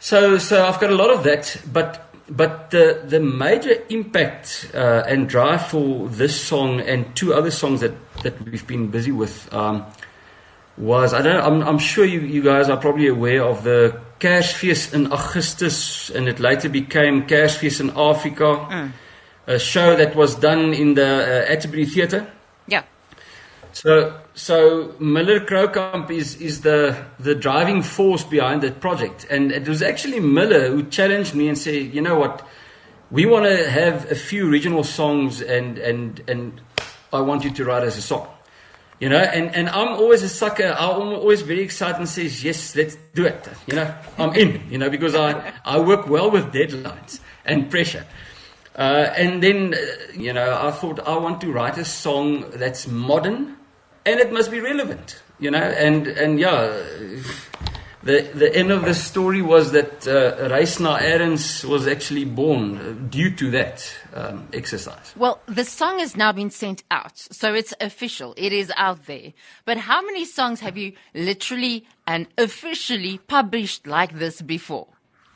So, 0.00 0.38
so 0.38 0.64
I've 0.64 0.80
got 0.80 0.90
a 0.90 0.94
lot 0.94 1.10
of 1.10 1.24
that, 1.24 1.60
but 1.72 2.08
but 2.30 2.70
the 2.70 3.02
the 3.06 3.20
major 3.20 3.82
impact 3.88 4.70
uh, 4.74 5.02
and 5.06 5.28
drive 5.28 5.66
for 5.66 6.08
this 6.08 6.38
song 6.40 6.80
and 6.80 7.14
two 7.16 7.32
other 7.34 7.50
songs 7.50 7.80
that 7.80 7.94
that 8.22 8.40
we've 8.42 8.66
been 8.66 8.88
busy 8.88 9.12
with 9.12 9.52
um, 9.52 9.84
was 10.76 11.14
I 11.14 11.22
don't 11.22 11.42
I'm, 11.42 11.62
I'm 11.66 11.78
sure 11.78 12.04
you, 12.04 12.20
you 12.20 12.42
guys 12.42 12.68
are 12.68 12.76
probably 12.76 13.08
aware 13.08 13.42
of 13.42 13.64
the 13.64 14.00
Kersfees 14.20 14.92
in 14.92 15.06
Augustus 15.12 16.10
and 16.10 16.28
it 16.28 16.38
later 16.38 16.68
became 16.68 17.26
Kersfees 17.26 17.80
in 17.80 17.90
Africa 17.90 18.66
mm. 18.70 18.92
a 19.46 19.58
show 19.58 19.96
that 19.96 20.14
was 20.14 20.34
done 20.34 20.74
in 20.74 20.94
the 20.94 21.06
uh, 21.46 21.52
Atterbury 21.52 21.86
Theatre 21.86 22.30
so 23.82 24.20
so 24.34 24.94
Miller 24.98 25.40
Kroukamp 25.40 26.10
is 26.10 26.40
is 26.40 26.62
the 26.62 27.04
the 27.18 27.34
driving 27.34 27.82
force 27.82 28.24
behind 28.24 28.62
that 28.62 28.80
project 28.80 29.26
and 29.30 29.52
it 29.52 29.68
was 29.68 29.82
actually 29.82 30.20
Miller 30.20 30.68
who 30.68 30.82
challenged 30.84 31.34
me 31.34 31.48
and 31.48 31.56
said 31.56 31.94
you 31.94 32.00
know 32.00 32.18
what 32.18 32.46
we 33.10 33.24
want 33.24 33.44
to 33.46 33.70
have 33.70 34.10
a 34.10 34.14
few 34.16 34.50
regional 34.50 34.82
songs 34.82 35.40
and 35.40 35.78
and 35.78 36.20
and 36.28 36.60
I 37.12 37.20
want 37.20 37.44
you 37.44 37.52
to 37.52 37.64
write 37.64 37.84
us 37.84 37.96
a 37.96 38.02
song 38.02 38.26
you 39.00 39.08
know, 39.08 39.18
and, 39.18 39.54
and 39.54 39.68
I'm 39.68 39.90
always 39.90 40.24
a 40.24 40.28
sucker. 40.28 40.74
I'm 40.76 41.14
always 41.14 41.42
very 41.42 41.60
excited 41.60 41.98
and 41.98 42.08
says, 42.08 42.42
yes, 42.42 42.74
let's 42.74 42.98
do 43.14 43.26
it. 43.26 43.48
You 43.68 43.76
know, 43.76 43.94
I'm 44.18 44.34
in, 44.34 44.60
you 44.68 44.78
know, 44.78 44.90
because 44.90 45.14
I, 45.14 45.52
I 45.64 45.78
work 45.78 46.08
well 46.08 46.32
with 46.32 46.52
deadlines 46.52 47.20
and 47.44 47.70
pressure. 47.70 48.04
Uh, 48.74 49.12
and 49.16 49.40
then, 49.40 49.74
uh, 49.74 49.78
you 50.14 50.32
know, 50.32 50.58
I 50.60 50.72
thought 50.72 50.98
I 51.06 51.16
want 51.16 51.40
to 51.42 51.52
write 51.52 51.78
a 51.78 51.84
song 51.84 52.50
that's 52.50 52.88
modern 52.88 53.57
and 54.08 54.20
it 54.20 54.32
must 54.32 54.50
be 54.50 54.60
relevant, 54.60 55.20
you 55.38 55.50
know, 55.50 55.58
and, 55.58 56.06
and 56.06 56.40
yeah, 56.40 56.66
the, 58.02 58.22
the 58.34 58.54
end 58.54 58.70
of 58.70 58.84
the 58.84 58.94
story 58.94 59.42
was 59.42 59.72
that 59.72 60.08
uh, 60.08 60.48
Reis 60.48 60.80
na 60.80 60.98
êrens 60.98 61.64
was 61.64 61.86
actually 61.86 62.24
born 62.24 62.78
uh, 62.78 63.10
due 63.10 63.30
to 63.36 63.50
that 63.50 63.84
um, 64.14 64.48
exercise. 64.52 65.12
Well, 65.14 65.40
the 65.46 65.64
song 65.64 65.98
has 65.98 66.16
now 66.16 66.32
been 66.32 66.50
sent 66.50 66.84
out, 66.90 67.18
so 67.18 67.52
it's 67.52 67.74
official. 67.80 68.34
It 68.36 68.52
is 68.52 68.72
out 68.76 69.06
there. 69.06 69.34
But 69.66 69.76
how 69.78 70.00
many 70.00 70.24
songs 70.24 70.60
have 70.60 70.78
you 70.78 70.94
literally 71.14 71.86
and 72.06 72.26
officially 72.38 73.18
published 73.26 73.86
like 73.86 74.18
this 74.18 74.40
before? 74.40 74.86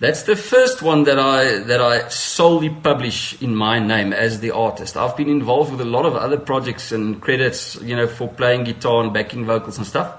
That's 0.02 0.24
the 0.24 0.34
first 0.34 0.82
one 0.82 1.04
that 1.04 1.20
I 1.20 1.58
that 1.70 1.80
I 1.80 2.08
solely 2.08 2.70
publish 2.70 3.40
in 3.40 3.54
my 3.54 3.78
name 3.78 4.12
as 4.12 4.40
the 4.40 4.50
artist. 4.50 4.96
I've 4.96 5.16
been 5.16 5.28
involved 5.28 5.70
with 5.70 5.80
a 5.80 5.84
lot 5.84 6.06
of 6.06 6.16
other 6.16 6.38
projects 6.38 6.90
and 6.90 7.22
credits, 7.22 7.80
you 7.80 7.94
know, 7.94 8.08
for 8.08 8.26
playing 8.26 8.64
guitar 8.64 9.04
and 9.04 9.14
backing 9.14 9.44
vocals 9.44 9.78
and 9.78 9.86
stuff 9.86 10.16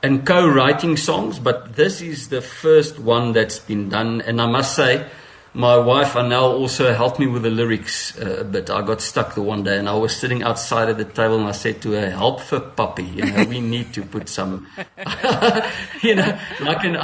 and 0.00 0.24
co-writing 0.24 0.96
songs, 0.96 1.40
but 1.40 1.74
this 1.74 2.00
is 2.00 2.28
the 2.28 2.40
first 2.40 3.00
one 3.00 3.32
that's 3.32 3.58
been 3.58 3.88
done. 3.88 4.20
And 4.20 4.40
I 4.40 4.46
must 4.46 4.76
say, 4.76 5.04
my 5.54 5.76
wife 5.76 6.12
Anel 6.12 6.52
also 6.58 6.94
helped 6.94 7.18
me 7.18 7.26
with 7.26 7.42
the 7.42 7.50
lyrics 7.50 8.18
uh, 8.18 8.38
a 8.40 8.44
bit. 8.44 8.70
I 8.70 8.82
got 8.82 9.00
stuck 9.00 9.34
the 9.34 9.42
one 9.42 9.64
day, 9.64 9.78
and 9.78 9.88
I 9.88 9.94
was 9.94 10.16
sitting 10.16 10.42
outside 10.42 10.88
at 10.88 10.98
the 10.98 11.04
table, 11.04 11.38
and 11.38 11.48
I 11.48 11.52
said 11.52 11.82
to 11.82 11.92
her, 11.92 12.10
"Help 12.10 12.40
for 12.40 12.60
puppy, 12.60 13.04
you 13.04 13.24
know, 13.24 13.44
we 13.44 13.60
need 13.60 13.92
to 13.94 14.02
put 14.02 14.28
some, 14.28 14.66
you 16.02 16.14
know, 16.14 16.38
like 16.60 16.84
an." 16.84 16.98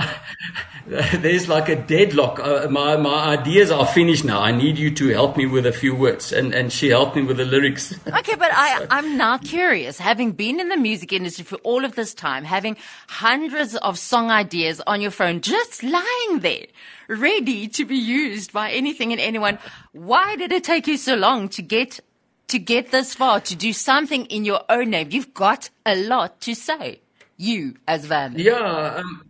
there's 0.86 1.48
like 1.48 1.68
a 1.68 1.74
deadlock. 1.74 2.38
Uh, 2.38 2.68
my 2.70 2.96
my 2.96 3.36
ideas 3.36 3.72
are 3.72 3.86
finished 3.86 4.24
now. 4.24 4.40
I 4.40 4.52
need 4.52 4.78
you 4.78 4.94
to 4.94 5.08
help 5.08 5.36
me 5.36 5.44
with 5.44 5.66
a 5.66 5.72
few 5.72 5.94
words, 5.94 6.32
and 6.32 6.54
and 6.54 6.72
she 6.72 6.90
helped 6.90 7.16
me 7.16 7.22
with 7.22 7.38
the 7.38 7.44
lyrics. 7.44 7.92
okay, 8.06 8.36
but 8.36 8.50
I 8.52 8.86
I'm 8.90 9.16
now 9.16 9.38
curious. 9.38 9.98
Having 9.98 10.32
been 10.32 10.60
in 10.60 10.68
the 10.68 10.76
music 10.76 11.12
industry 11.12 11.44
for 11.44 11.56
all 11.64 11.84
of 11.84 11.96
this 11.96 12.14
time, 12.14 12.44
having 12.44 12.76
hundreds 13.08 13.74
of 13.76 13.98
song 13.98 14.30
ideas 14.30 14.80
on 14.86 15.00
your 15.00 15.10
phone 15.10 15.40
just 15.40 15.82
lying 15.82 16.38
there, 16.38 16.66
ready 17.08 17.68
to 17.68 17.84
be 17.84 17.96
used 17.96 18.52
by 18.52 18.70
anything 18.70 19.12
and 19.12 19.20
anyone, 19.20 19.58
why 19.92 20.36
did 20.36 20.52
it 20.52 20.64
take 20.64 20.86
you 20.86 20.96
so 20.96 21.14
long 21.14 21.48
to 21.50 21.62
get 21.62 22.00
to 22.48 22.58
get 22.58 22.92
this 22.92 23.14
far 23.14 23.40
to 23.40 23.56
do 23.56 23.72
something 23.72 24.26
in 24.26 24.44
your 24.44 24.62
own 24.68 24.90
name? 24.90 25.08
You've 25.10 25.34
got 25.34 25.70
a 25.84 25.96
lot 25.96 26.40
to 26.42 26.54
say. 26.54 27.00
You 27.36 27.76
as 27.86 28.06
Van. 28.06 28.34
Yeah. 28.36 29.02
Um, 29.02 29.26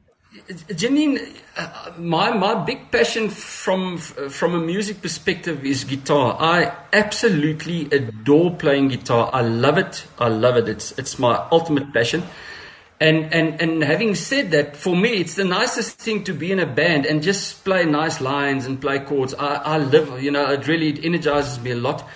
Janine, 0.48 1.18
uh, 1.56 1.92
my 1.98 2.30
my 2.30 2.54
big 2.54 2.90
passion 2.92 3.30
from 3.30 3.98
from 3.98 4.54
a 4.54 4.60
music 4.60 5.02
perspective 5.02 5.64
is 5.64 5.84
guitar. 5.84 6.36
I 6.38 6.72
absolutely 6.92 7.86
adore 7.90 8.54
playing 8.54 8.88
guitar. 8.88 9.30
I 9.32 9.40
love 9.40 9.78
it. 9.78 10.06
I 10.18 10.28
love 10.28 10.56
it. 10.56 10.68
It's 10.68 10.92
it's 10.98 11.18
my 11.18 11.46
ultimate 11.50 11.92
passion. 11.92 12.22
And 12.98 13.32
and 13.32 13.60
and 13.60 13.82
having 13.82 14.14
said 14.14 14.52
that, 14.52 14.74
for 14.74 14.96
me, 14.96 15.20
it's 15.20 15.34
the 15.34 15.44
nicest 15.44 15.98
thing 15.98 16.24
to 16.24 16.32
be 16.32 16.50
in 16.50 16.58
a 16.58 16.66
band 16.66 17.04
and 17.04 17.22
just 17.22 17.62
play 17.62 17.84
nice 17.84 18.22
lines 18.22 18.64
and 18.64 18.80
play 18.80 19.00
chords. 19.00 19.34
I 19.34 19.56
I 19.56 19.78
live, 19.78 20.22
you 20.22 20.30
know, 20.30 20.50
it 20.50 20.66
really 20.66 21.04
energizes 21.04 21.60
me 21.60 21.72
a 21.72 21.76
lot. 21.76 22.08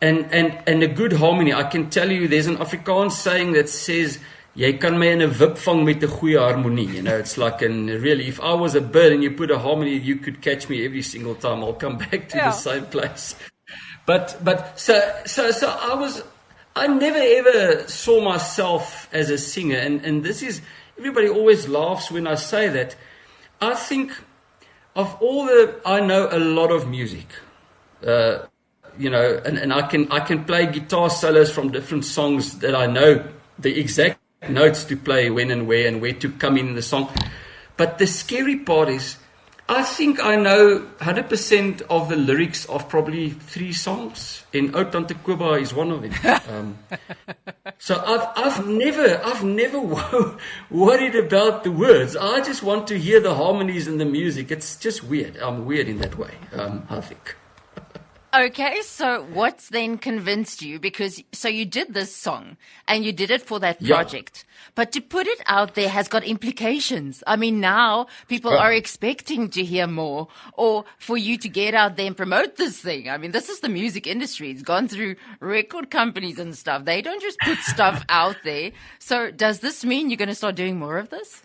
And 0.00 0.26
and 0.32 0.58
and 0.66 0.82
a 0.82 0.88
good 0.88 1.12
harmony. 1.12 1.52
I 1.52 1.64
can 1.64 1.90
tell 1.90 2.10
you, 2.10 2.28
there's 2.28 2.46
an 2.46 2.56
Afrikaans 2.56 3.12
saying 3.12 3.52
that 3.52 3.68
says 3.68 4.18
jy 4.54 4.72
kan 4.72 4.98
my 4.98 5.06
in 5.06 5.20
'n 5.20 5.38
wip 5.38 5.58
vang 5.58 5.84
met 5.84 6.02
'n 6.02 6.08
goeie 6.08 6.40
harmonie. 6.40 6.88
You 6.94 7.02
know, 7.02 7.18
it's 7.18 7.36
like 7.36 7.60
and 7.60 7.90
really 7.90 8.26
if 8.26 8.40
I 8.40 8.54
was 8.54 8.74
a 8.74 8.80
bird 8.80 9.12
and 9.12 9.22
you 9.22 9.32
put 9.32 9.50
a 9.50 9.58
harmony, 9.58 9.96
you 9.98 10.16
could 10.16 10.40
catch 10.40 10.68
me 10.70 10.84
every 10.86 11.02
single 11.02 11.34
time. 11.34 11.62
I'll 11.62 11.74
come 11.74 11.98
back 12.10 12.28
to 12.30 12.38
yeah. 12.38 12.50
the 12.50 12.52
same 12.52 12.86
place. 12.86 13.34
But 14.06 14.38
but 14.42 14.80
so 14.80 14.96
so 15.26 15.50
so 15.50 15.68
I 15.68 15.94
was 15.94 16.22
I 16.74 16.86
never 16.86 17.18
ever 17.18 17.88
saw 17.88 18.22
myself 18.22 19.08
as 19.12 19.30
a 19.30 19.38
singer 19.38 19.76
and 19.76 20.04
and 20.04 20.24
this 20.24 20.42
is 20.42 20.62
everybody 20.98 21.28
always 21.28 21.68
laughs 21.68 22.10
when 22.10 22.26
I 22.26 22.36
say 22.36 22.68
that. 22.68 22.96
I 23.60 23.74
think 23.74 24.12
of 24.96 25.16
all 25.20 25.46
the 25.46 25.80
I 25.84 26.00
know 26.00 26.28
a 26.30 26.38
lot 26.38 26.70
of 26.70 26.88
music. 26.88 27.26
Uh 28.04 28.46
you 28.98 29.08
know, 29.08 29.40
and, 29.44 29.58
and 29.58 29.72
I 29.72 29.82
can 29.82 30.10
I 30.10 30.20
can 30.20 30.44
play 30.44 30.66
guitar 30.66 31.10
solos 31.10 31.50
from 31.50 31.70
different 31.72 32.04
songs 32.04 32.58
that 32.58 32.74
I 32.74 32.86
know 32.86 33.24
the 33.58 33.78
exact 33.78 34.18
notes 34.48 34.84
to 34.84 34.96
play 34.96 35.30
when 35.30 35.50
and 35.50 35.66
where 35.66 35.86
and 35.86 36.00
where 36.00 36.12
to 36.14 36.30
come 36.30 36.56
in 36.56 36.74
the 36.74 36.82
song. 36.82 37.10
But 37.76 37.98
the 37.98 38.06
scary 38.06 38.56
part 38.56 38.88
is, 38.88 39.16
I 39.68 39.82
think 39.82 40.22
I 40.22 40.36
know 40.36 40.86
100% 40.98 41.82
of 41.88 42.08
the 42.08 42.16
lyrics 42.16 42.66
of 42.66 42.88
probably 42.88 43.30
three 43.30 43.72
songs. 43.72 44.44
In 44.52 44.74
O 44.74 44.84
Tante 44.84 45.14
Koba 45.14 45.52
is 45.52 45.72
one 45.72 45.90
of 45.90 46.02
them. 46.02 46.12
Um, 46.52 46.78
so 47.78 48.02
I've, 48.04 48.28
I've 48.36 48.66
never, 48.66 49.20
I've 49.24 49.42
never 49.42 49.80
worried 50.70 51.14
about 51.14 51.64
the 51.64 51.70
words. 51.70 52.14
I 52.16 52.40
just 52.40 52.62
want 52.62 52.86
to 52.88 52.98
hear 52.98 53.20
the 53.20 53.34
harmonies 53.34 53.88
and 53.88 53.98
the 54.00 54.04
music. 54.04 54.50
It's 54.50 54.76
just 54.76 55.04
weird. 55.04 55.36
I'm 55.38 55.64
weird 55.64 55.88
in 55.88 55.98
that 55.98 56.18
way, 56.18 56.34
um, 56.52 56.86
I 56.90 57.00
think. 57.00 57.36
Okay, 58.34 58.80
so 58.80 59.24
what's 59.34 59.68
then 59.68 59.98
convinced 59.98 60.62
you? 60.62 60.78
Because 60.78 61.22
so 61.32 61.48
you 61.48 61.66
did 61.66 61.92
this 61.92 62.16
song 62.16 62.56
and 62.88 63.04
you 63.04 63.12
did 63.12 63.30
it 63.30 63.42
for 63.42 63.60
that 63.60 63.84
project, 63.84 64.46
yeah. 64.46 64.70
but 64.74 64.90
to 64.92 65.02
put 65.02 65.26
it 65.26 65.42
out 65.44 65.74
there 65.74 65.90
has 65.90 66.08
got 66.08 66.24
implications. 66.24 67.22
I 67.26 67.36
mean, 67.36 67.60
now 67.60 68.06
people 68.28 68.56
are 68.56 68.72
expecting 68.72 69.50
to 69.50 69.62
hear 69.62 69.86
more, 69.86 70.28
or 70.54 70.86
for 70.96 71.18
you 71.18 71.36
to 71.36 71.48
get 71.48 71.74
out 71.74 71.96
there 71.96 72.06
and 72.06 72.16
promote 72.16 72.56
this 72.56 72.80
thing. 72.80 73.10
I 73.10 73.18
mean, 73.18 73.32
this 73.32 73.50
is 73.50 73.60
the 73.60 73.68
music 73.68 74.06
industry; 74.06 74.50
it's 74.50 74.62
gone 74.62 74.88
through 74.88 75.16
record 75.40 75.90
companies 75.90 76.38
and 76.38 76.56
stuff. 76.56 76.86
They 76.86 77.02
don't 77.02 77.20
just 77.20 77.38
put 77.40 77.58
stuff 77.58 78.02
out 78.08 78.36
there. 78.44 78.72
So, 78.98 79.30
does 79.30 79.60
this 79.60 79.84
mean 79.84 80.08
you're 80.08 80.16
going 80.16 80.30
to 80.30 80.34
start 80.34 80.54
doing 80.54 80.78
more 80.78 80.96
of 80.96 81.10
this? 81.10 81.42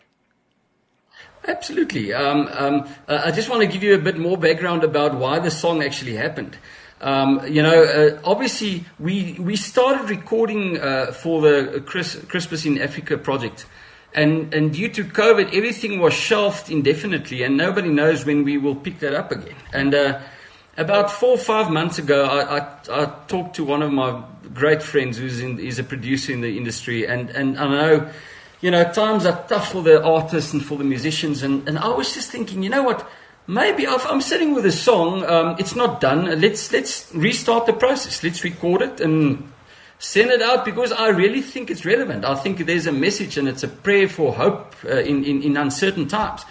Absolutely. 1.48 2.14
Um, 2.14 2.50
um, 2.52 2.90
uh, 3.08 3.22
I 3.24 3.32
just 3.32 3.50
want 3.50 3.62
to 3.62 3.68
give 3.68 3.82
you 3.82 3.96
a 3.96 3.98
bit 3.98 4.18
more 4.18 4.38
background 4.38 4.84
about 4.84 5.16
why 5.16 5.40
the 5.40 5.50
song 5.50 5.82
actually 5.82 6.16
happened. 6.16 6.58
Um, 7.00 7.42
you 7.48 7.62
know, 7.62 7.84
uh, 7.84 8.20
obviously, 8.24 8.84
we 9.00 9.38
we 9.40 9.56
started 9.56 10.10
recording 10.10 10.80
uh, 10.80 11.14
for 11.14 11.42
the 11.42 11.82
Chris, 11.86 12.20
Christmas 12.28 12.66
in 12.66 12.82
Africa 12.82 13.18
project, 13.18 13.66
and 14.14 14.54
and 14.54 14.74
due 14.74 14.90
to 14.90 15.04
COVID, 15.04 15.54
everything 15.54 16.00
was 16.00 16.14
shelved 16.14 16.72
indefinitely, 16.72 17.44
and 17.44 17.56
nobody 17.56 17.90
knows 17.90 18.26
when 18.26 18.44
we 18.44 18.58
will 18.58 18.76
pick 18.76 19.00
that 19.00 19.14
up 19.14 19.32
again. 19.32 19.56
And 19.72 19.94
uh, 19.94 20.20
about 20.76 21.12
four 21.12 21.30
or 21.30 21.38
five 21.38 21.70
months 21.70 22.00
ago, 22.00 22.26
I, 22.26 22.58
I, 22.58 23.04
I, 23.04 23.06
talked 23.28 23.56
to 23.58 23.64
one 23.64 23.84
of 23.84 23.92
my 23.92 24.24
great 24.54 24.82
friends 24.82 25.18
who's 25.18 25.40
in, 25.40 25.60
is 25.60 25.78
a 25.78 25.84
producer 25.84 26.34
in 26.34 26.42
the 26.42 26.58
industry, 26.58 27.06
and 27.06 27.30
and 27.30 27.60
I 27.60 27.68
know 27.68 28.12
you 28.62 28.72
know, 28.72 28.92
times 28.92 29.26
are 29.26 29.44
tough 29.48 29.72
for 29.72 29.84
the 29.84 30.04
artists 30.04 30.54
and 30.54 30.66
for 30.66 30.78
the 30.78 30.84
musicians. 30.84 31.44
And, 31.44 31.68
and 31.68 31.78
I 31.78 31.90
was 31.90 32.14
just 32.14 32.32
thinking, 32.32 32.64
you 32.64 32.70
know 32.70 32.84
what? 32.84 33.08
Maybe 33.46 33.84
if 33.84 34.06
I'm 34.06 34.22
sitting 34.22 34.54
with 34.54 34.66
a 34.66 34.72
song, 34.72 35.24
um, 35.26 35.56
it's 35.58 35.76
not 35.76 36.02
done. 36.02 36.42
Let's 36.42 36.72
let's 36.74 37.10
restart 37.14 37.66
the 37.66 37.74
process. 37.74 38.22
Let's 38.22 38.44
record 38.44 38.82
it 38.82 39.00
and 39.00 39.52
send 40.00 40.32
it 40.32 40.42
out 40.42 40.66
because 40.66 40.92
I 40.92 41.10
really 41.10 41.42
think 41.42 41.72
it's 41.72 41.86
relevant. 41.86 42.26
I 42.26 42.36
think 42.36 42.66
there's 42.66 42.88
a 42.88 42.92
message 42.92 43.38
and 43.38 43.48
it's 43.48 43.64
a 43.64 43.70
prayer 43.70 44.10
for 44.10 44.34
hope 44.34 44.76
uh, 44.86 44.98
in, 44.98 45.24
in, 45.24 45.42
in 45.44 45.58
uncertain 45.58 46.08
times. 46.08 46.44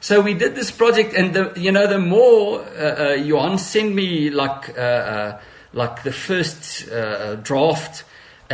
So 0.00 0.20
we 0.20 0.34
did 0.34 0.54
this 0.54 0.70
project, 0.70 1.14
and 1.14 1.34
the 1.34 1.52
you 1.56 1.72
know 1.72 1.86
the 1.86 1.98
more 1.98 2.60
uh, 2.60 3.12
uh, 3.12 3.14
Johan 3.14 3.58
sent 3.58 3.94
me 3.94 4.28
like 4.28 4.78
uh, 4.78 4.82
uh, 4.82 5.40
like 5.72 6.02
the 6.02 6.12
first 6.12 6.88
uh, 6.90 7.36
draft 7.36 8.04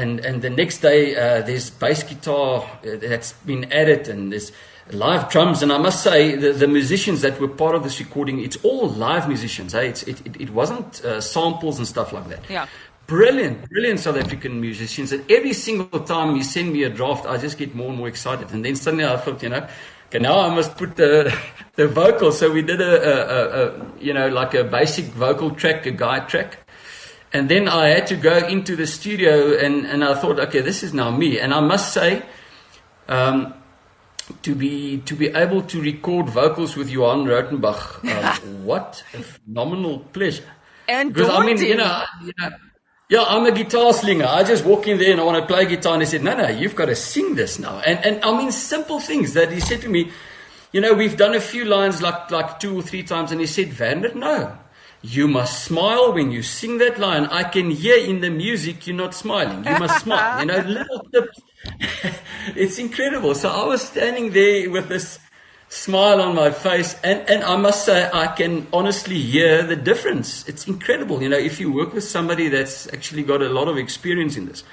and 0.01 0.21
and 0.21 0.43
the 0.43 0.51
next 0.51 0.79
day 0.79 1.15
uh, 1.15 1.43
there's 1.43 1.71
bass 1.71 2.03
guitar 2.03 2.63
uh, 2.63 2.97
that's 3.03 3.33
been 3.45 3.71
added 3.73 4.09
and 4.09 4.33
there's 4.33 4.53
live 4.93 5.31
drums 5.31 5.63
and 5.63 5.71
I 5.73 5.79
must 5.79 6.03
say 6.03 6.35
the, 6.35 6.53
the 6.53 6.67
musicians 6.67 7.21
that 7.21 7.41
were 7.41 7.53
part 7.63 7.75
of 7.77 7.83
this 7.85 8.01
recording 8.01 8.41
it's 8.41 8.57
all 8.65 8.89
live 8.89 9.29
musicians 9.29 9.73
hey? 9.73 9.89
it's, 9.89 10.03
it, 10.03 10.27
it, 10.27 10.41
it 10.41 10.51
wasn't 10.51 11.05
uh, 11.05 11.21
samples 11.21 11.79
and 11.79 11.87
stuff 11.87 12.13
like 12.13 12.29
that 12.29 12.41
yeah 12.49 12.67
brilliant, 13.11 13.69
brilliant 13.69 13.99
South 13.99 14.17
African 14.17 14.61
musicians. 14.61 15.11
And 15.11 15.29
every 15.29 15.53
single 15.53 16.01
time 16.01 16.37
you 16.37 16.45
send 16.45 16.73
me 16.73 16.85
a 16.85 16.89
draft, 16.89 17.27
I 17.27 17.39
just 17.39 17.59
get 17.59 17.75
more 17.75 17.89
and 17.89 17.99
more 17.99 18.07
excited. 18.07 18.53
And 18.53 18.65
then 18.65 18.77
suddenly 18.77 19.05
I 19.05 19.17
thought, 19.17 19.43
you 19.43 19.49
know, 19.49 19.67
okay, 20.07 20.21
now 20.21 20.39
I 20.39 20.55
must 20.55 20.77
put 20.77 20.95
the 20.95 21.37
the 21.75 21.89
vocal. 21.89 22.31
So 22.31 22.53
we 22.53 22.63
did 22.63 22.81
a, 22.81 22.93
a, 23.13 23.17
a, 23.37 23.67
a 23.67 23.87
you 24.01 24.15
know 24.15 24.29
like 24.29 24.55
a 24.55 24.63
basic 24.63 25.07
vocal 25.07 25.51
track, 25.51 25.87
a 25.87 25.91
guide 25.91 26.29
track. 26.29 26.59
And 27.33 27.49
then 27.49 27.69
I 27.69 27.89
had 27.89 28.07
to 28.09 28.17
go 28.17 28.39
into 28.39 28.75
the 28.75 28.87
studio 28.87 29.57
and, 29.57 29.87
and 29.87 30.03
I 30.03 30.15
thought, 30.15 30.41
okay, 30.41 30.61
this 30.61 30.83
is 30.83 30.93
now 30.93 31.11
me. 31.11 31.39
And 31.39 31.55
I 31.55 31.61
must 31.61 31.93
say, 31.93 32.23
um, 33.09 33.55
to 34.43 34.55
be 34.55 34.99
to 34.99 35.15
be 35.15 35.29
able 35.29 35.63
to 35.63 35.81
record 35.81 36.29
vocals 36.29 36.77
with 36.77 36.89
Johan 36.89 37.25
Rotenbach, 37.25 38.05
um, 38.05 38.65
what 38.65 39.03
a 39.15 39.23
phenomenal 39.23 40.01
pleasure. 40.13 40.45
And 40.89 41.13
Because 41.13 41.29
I 41.29 41.45
mean, 41.45 41.59
you 41.59 41.77
know, 41.77 42.05
you 42.23 42.33
know, 42.39 42.51
yeah, 43.09 43.25
I'm 43.27 43.45
a 43.47 43.53
guitar 43.53 43.93
slinger. 43.93 44.27
I 44.27 44.45
just 44.45 44.65
walk 44.65 44.87
in 44.87 44.99
there 44.99 45.13
and 45.13 45.21
I 45.21 45.25
want 45.25 45.41
to 45.41 45.47
play 45.53 45.67
guitar, 45.67 45.95
and 45.95 46.03
he 46.03 46.07
said, 46.07 46.23
"No, 46.23 46.37
no, 46.37 46.49
you've 46.49 46.77
got 46.77 46.87
to 46.87 46.97
sing 46.97 47.35
this 47.35 47.59
now." 47.59 47.81
And 47.81 48.05
and 48.05 48.25
I 48.25 48.37
mean, 48.37 48.53
simple 48.53 49.01
things 49.01 49.35
that 49.35 49.53
he 49.53 49.61
said 49.61 49.81
to 49.83 49.89
me. 49.89 50.11
You 50.73 50.81
know, 50.81 50.95
we've 50.95 51.17
done 51.17 51.35
a 51.35 51.41
few 51.41 51.65
lines 51.65 52.01
like 52.01 52.31
like 52.31 52.61
two 52.61 52.79
or 52.79 52.83
three 52.83 53.03
times, 53.03 53.33
and 53.33 53.41
he 53.41 53.47
said, 53.47 53.79
"Werner, 53.79 54.15
no." 54.15 54.57
You 55.03 55.29
must 55.29 55.65
smile 55.65 56.13
when 56.13 56.31
you 56.31 56.43
sing 56.43 56.79
that 56.79 56.99
line. 56.99 57.25
I 57.27 57.45
can 57.45 57.71
hear 57.71 57.97
in 57.97 58.21
the 58.21 58.29
music 58.29 58.87
you're 58.87 58.97
not 58.97 59.15
smiling. 59.15 59.65
You 59.65 59.79
must 59.79 60.05
smile. 60.05 60.41
You 60.41 60.47
know, 60.47 60.59
little 60.67 61.01
tips. 61.13 61.41
it's 62.55 62.79
incredible. 62.79 63.35
So 63.35 63.49
I 63.49 63.65
was 63.67 63.81
standing 63.81 64.31
there 64.33 64.71
with 64.71 64.89
this 64.89 65.19
smile 65.71 66.21
on 66.21 66.35
my 66.35 66.51
face, 66.51 66.97
and, 67.03 67.27
and 67.31 67.43
I 67.45 67.57
must 67.57 67.87
say, 67.87 68.11
I 68.13 68.27
can 68.27 68.67
honestly 68.73 69.19
hear 69.19 69.63
the 69.63 69.77
difference. 69.77 70.47
It's 70.49 70.67
incredible. 70.67 71.23
You 71.23 71.31
know, 71.31 71.39
if 71.39 71.59
you 71.59 71.73
work 71.73 71.95
with 71.95 72.05
somebody 72.05 72.49
that's 72.49 72.93
actually 72.93 73.23
got 73.23 73.41
a 73.41 73.49
lot 73.49 73.69
of 73.69 73.79
experience 73.79 74.37
in 74.37 74.47
this. 74.47 74.65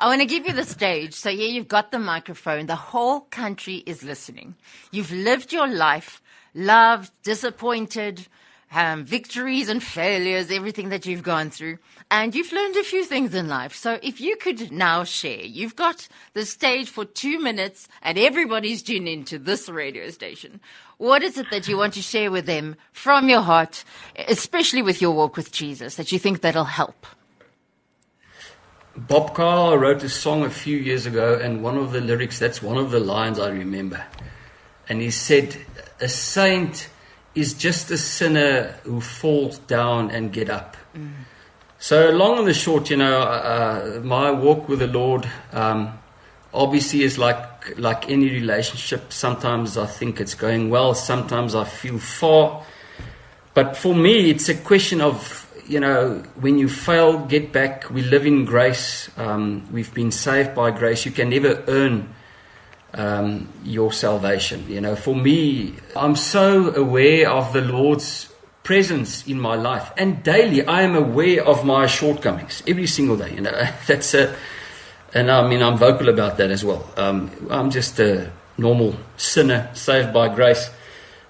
I 0.00 0.06
want 0.06 0.20
to 0.20 0.26
give 0.26 0.46
you 0.46 0.52
the 0.52 0.64
stage. 0.64 1.14
So 1.14 1.30
here 1.30 1.48
you've 1.48 1.68
got 1.68 1.90
the 1.92 1.98
microphone. 1.98 2.66
The 2.66 2.76
whole 2.76 3.20
country 3.20 3.76
is 3.86 4.02
listening. 4.02 4.54
You've 4.90 5.12
lived 5.12 5.52
your 5.52 5.68
life, 5.68 6.22
loved, 6.54 7.10
disappointed, 7.22 8.26
um, 8.72 9.04
victories 9.04 9.68
and 9.68 9.82
failures, 9.82 10.50
everything 10.50 10.90
that 10.90 11.06
you've 11.06 11.22
gone 11.22 11.50
through. 11.50 11.78
And 12.10 12.34
you've 12.34 12.52
learned 12.52 12.76
a 12.76 12.84
few 12.84 13.04
things 13.04 13.34
in 13.34 13.48
life. 13.48 13.74
So 13.74 13.98
if 14.02 14.20
you 14.20 14.36
could 14.36 14.72
now 14.72 15.04
share, 15.04 15.40
you've 15.40 15.76
got 15.76 16.08
the 16.32 16.44
stage 16.44 16.88
for 16.88 17.04
two 17.04 17.38
minutes 17.38 17.88
and 18.02 18.18
everybody's 18.18 18.82
tuned 18.82 19.08
into 19.08 19.38
this 19.38 19.68
radio 19.68 20.10
station. 20.10 20.60
What 20.96 21.22
is 21.22 21.38
it 21.38 21.46
that 21.50 21.68
you 21.68 21.76
want 21.76 21.94
to 21.94 22.02
share 22.02 22.30
with 22.30 22.46
them 22.46 22.76
from 22.92 23.28
your 23.28 23.42
heart, 23.42 23.84
especially 24.26 24.82
with 24.82 25.00
your 25.00 25.12
walk 25.12 25.36
with 25.36 25.52
Jesus, 25.52 25.96
that 25.96 26.12
you 26.12 26.18
think 26.18 26.40
that'll 26.40 26.64
help? 26.64 27.06
Bob 28.96 29.32
Carlisle 29.32 29.78
wrote 29.78 30.02
a 30.02 30.08
song 30.08 30.42
a 30.42 30.50
few 30.50 30.76
years 30.76 31.06
ago, 31.06 31.38
and 31.40 31.62
one 31.62 31.76
of 31.76 31.92
the 31.92 32.00
lyrics, 32.00 32.40
that's 32.40 32.60
one 32.60 32.76
of 32.76 32.90
the 32.90 32.98
lines 32.98 33.38
I 33.38 33.50
remember. 33.50 34.04
And 34.88 35.00
he 35.00 35.10
said, 35.10 35.56
A 36.00 36.08
saint 36.08 36.88
is 37.38 37.54
just 37.54 37.90
a 37.90 37.98
sinner 37.98 38.74
who 38.84 39.00
falls 39.00 39.58
down 39.58 40.10
and 40.10 40.32
get 40.32 40.50
up. 40.50 40.76
Mm. 40.94 41.12
So, 41.78 42.10
long 42.10 42.38
and 42.38 42.48
the 42.48 42.54
short, 42.54 42.90
you 42.90 42.96
know, 42.96 43.20
uh, 43.20 44.00
my 44.02 44.30
walk 44.32 44.68
with 44.68 44.80
the 44.80 44.88
Lord 44.88 45.28
um, 45.52 45.96
obviously 46.52 47.02
is 47.02 47.18
like 47.18 47.78
like 47.78 48.10
any 48.10 48.30
relationship. 48.30 49.12
Sometimes 49.12 49.76
I 49.76 49.86
think 49.86 50.20
it's 50.20 50.34
going 50.34 50.70
well, 50.70 50.94
sometimes 50.94 51.54
I 51.54 51.64
feel 51.64 51.98
far. 51.98 52.64
But 53.54 53.76
for 53.76 53.94
me, 53.94 54.30
it's 54.30 54.48
a 54.48 54.54
question 54.54 55.00
of 55.00 55.44
you 55.68 55.78
know, 55.78 56.22
when 56.40 56.58
you 56.58 56.68
fail, 56.68 57.18
get 57.26 57.52
back. 57.52 57.90
We 57.90 58.02
live 58.02 58.26
in 58.26 58.46
grace. 58.46 59.10
Um, 59.18 59.68
we've 59.70 59.92
been 59.92 60.10
saved 60.10 60.54
by 60.54 60.70
grace. 60.70 61.04
You 61.04 61.12
can 61.12 61.28
never 61.28 61.62
earn 61.68 62.14
um, 62.94 63.48
your 63.64 63.92
salvation. 63.92 64.64
You 64.68 64.80
know, 64.80 64.96
for 64.96 65.14
me, 65.14 65.74
I'm 65.96 66.16
so 66.16 66.74
aware 66.74 67.30
of 67.30 67.52
the 67.52 67.60
Lord's 67.60 68.32
presence 68.62 69.26
in 69.26 69.40
my 69.40 69.54
life, 69.54 69.92
and 69.96 70.22
daily 70.22 70.66
I 70.66 70.82
am 70.82 70.94
aware 70.94 71.44
of 71.44 71.64
my 71.64 71.86
shortcomings 71.86 72.62
every 72.66 72.86
single 72.86 73.16
day. 73.16 73.34
You 73.34 73.42
know, 73.42 73.68
that's 73.86 74.14
a, 74.14 74.34
and 75.14 75.30
I 75.30 75.46
mean 75.48 75.62
I'm 75.62 75.76
vocal 75.76 76.08
about 76.08 76.36
that 76.38 76.50
as 76.50 76.64
well. 76.64 76.88
Um, 76.96 77.30
I'm 77.50 77.70
just 77.70 77.98
a 77.98 78.30
normal 78.58 78.96
sinner 79.16 79.70
saved 79.74 80.12
by 80.12 80.34
grace. 80.34 80.70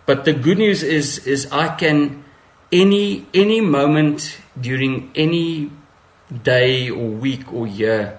But 0.07 0.25
the 0.25 0.33
good 0.33 0.59
news 0.59 0.83
is, 0.83 1.27
is 1.27 1.47
I 1.53 1.69
can 1.77 2.25
any 2.73 3.27
any 3.33 3.61
moment 3.61 4.39
during 4.61 5.11
any 5.15 5.71
day 6.43 6.91
or 6.91 7.09
week 7.09 7.53
or 7.53 7.67
year 7.67 8.18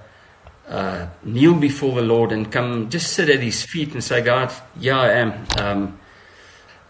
uh, 0.70 1.08
kneel 1.24 1.56
before 1.56 1.96
the 1.96 2.02
Lord 2.02 2.32
and 2.32 2.52
come 2.52 2.90
just 2.90 3.14
sit 3.14 3.30
at 3.30 3.42
His 3.42 3.64
feet 3.64 3.94
and 3.94 4.04
say, 4.04 4.22
God, 4.22 4.54
yeah, 4.80 5.00
I 5.00 5.12
am. 5.14 5.46
Um, 5.58 6.00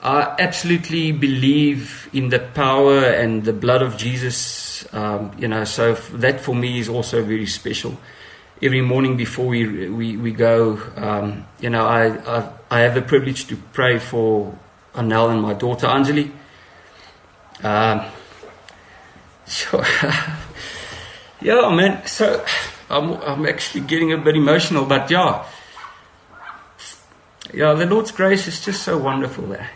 I 0.02 0.36
absolutely 0.40 1.12
believe 1.12 2.10
in 2.14 2.30
the 2.30 2.40
power 2.40 3.00
and 3.00 3.44
the 3.44 3.54
blood 3.54 3.82
of 3.82 3.98
Jesus. 3.98 4.86
Um, 4.94 5.32
you 5.38 5.48
know, 5.48 5.64
so 5.64 5.94
that 5.94 6.40
for 6.40 6.56
me 6.56 6.80
is 6.80 6.90
also 6.90 7.24
very 7.24 7.46
special. 7.46 7.98
Every 8.62 8.82
morning 8.82 9.16
before 9.16 9.48
we 9.48 9.90
we, 9.90 10.18
we 10.18 10.32
go, 10.32 10.80
um, 10.98 11.46
you 11.60 11.70
know, 11.70 11.86
I, 11.86 12.08
I 12.38 12.52
I 12.72 12.80
have 12.82 12.96
the 12.96 13.02
privilege 13.02 13.48
to 13.48 13.56
pray 13.74 14.00
for 14.00 14.58
Anel 14.94 15.32
and 15.32 15.42
my 15.42 15.54
daughter 15.54 15.88
Anjali. 15.88 16.32
Um, 17.64 18.06
so, 19.46 19.84
yeah, 21.42 21.70
man. 21.70 22.06
So 22.06 22.44
I'm, 22.90 23.14
I'm 23.22 23.46
actually 23.46 23.82
getting 23.82 24.12
a 24.14 24.18
bit 24.18 24.36
emotional, 24.36 24.86
but 24.86 25.10
yeah. 25.12 25.46
Yeah, 27.54 27.74
the 27.74 27.86
Lord's 27.86 28.12
grace 28.12 28.48
is 28.48 28.64
just 28.64 28.84
so 28.84 28.98
wonderful 28.98 29.46
there. 29.48 29.70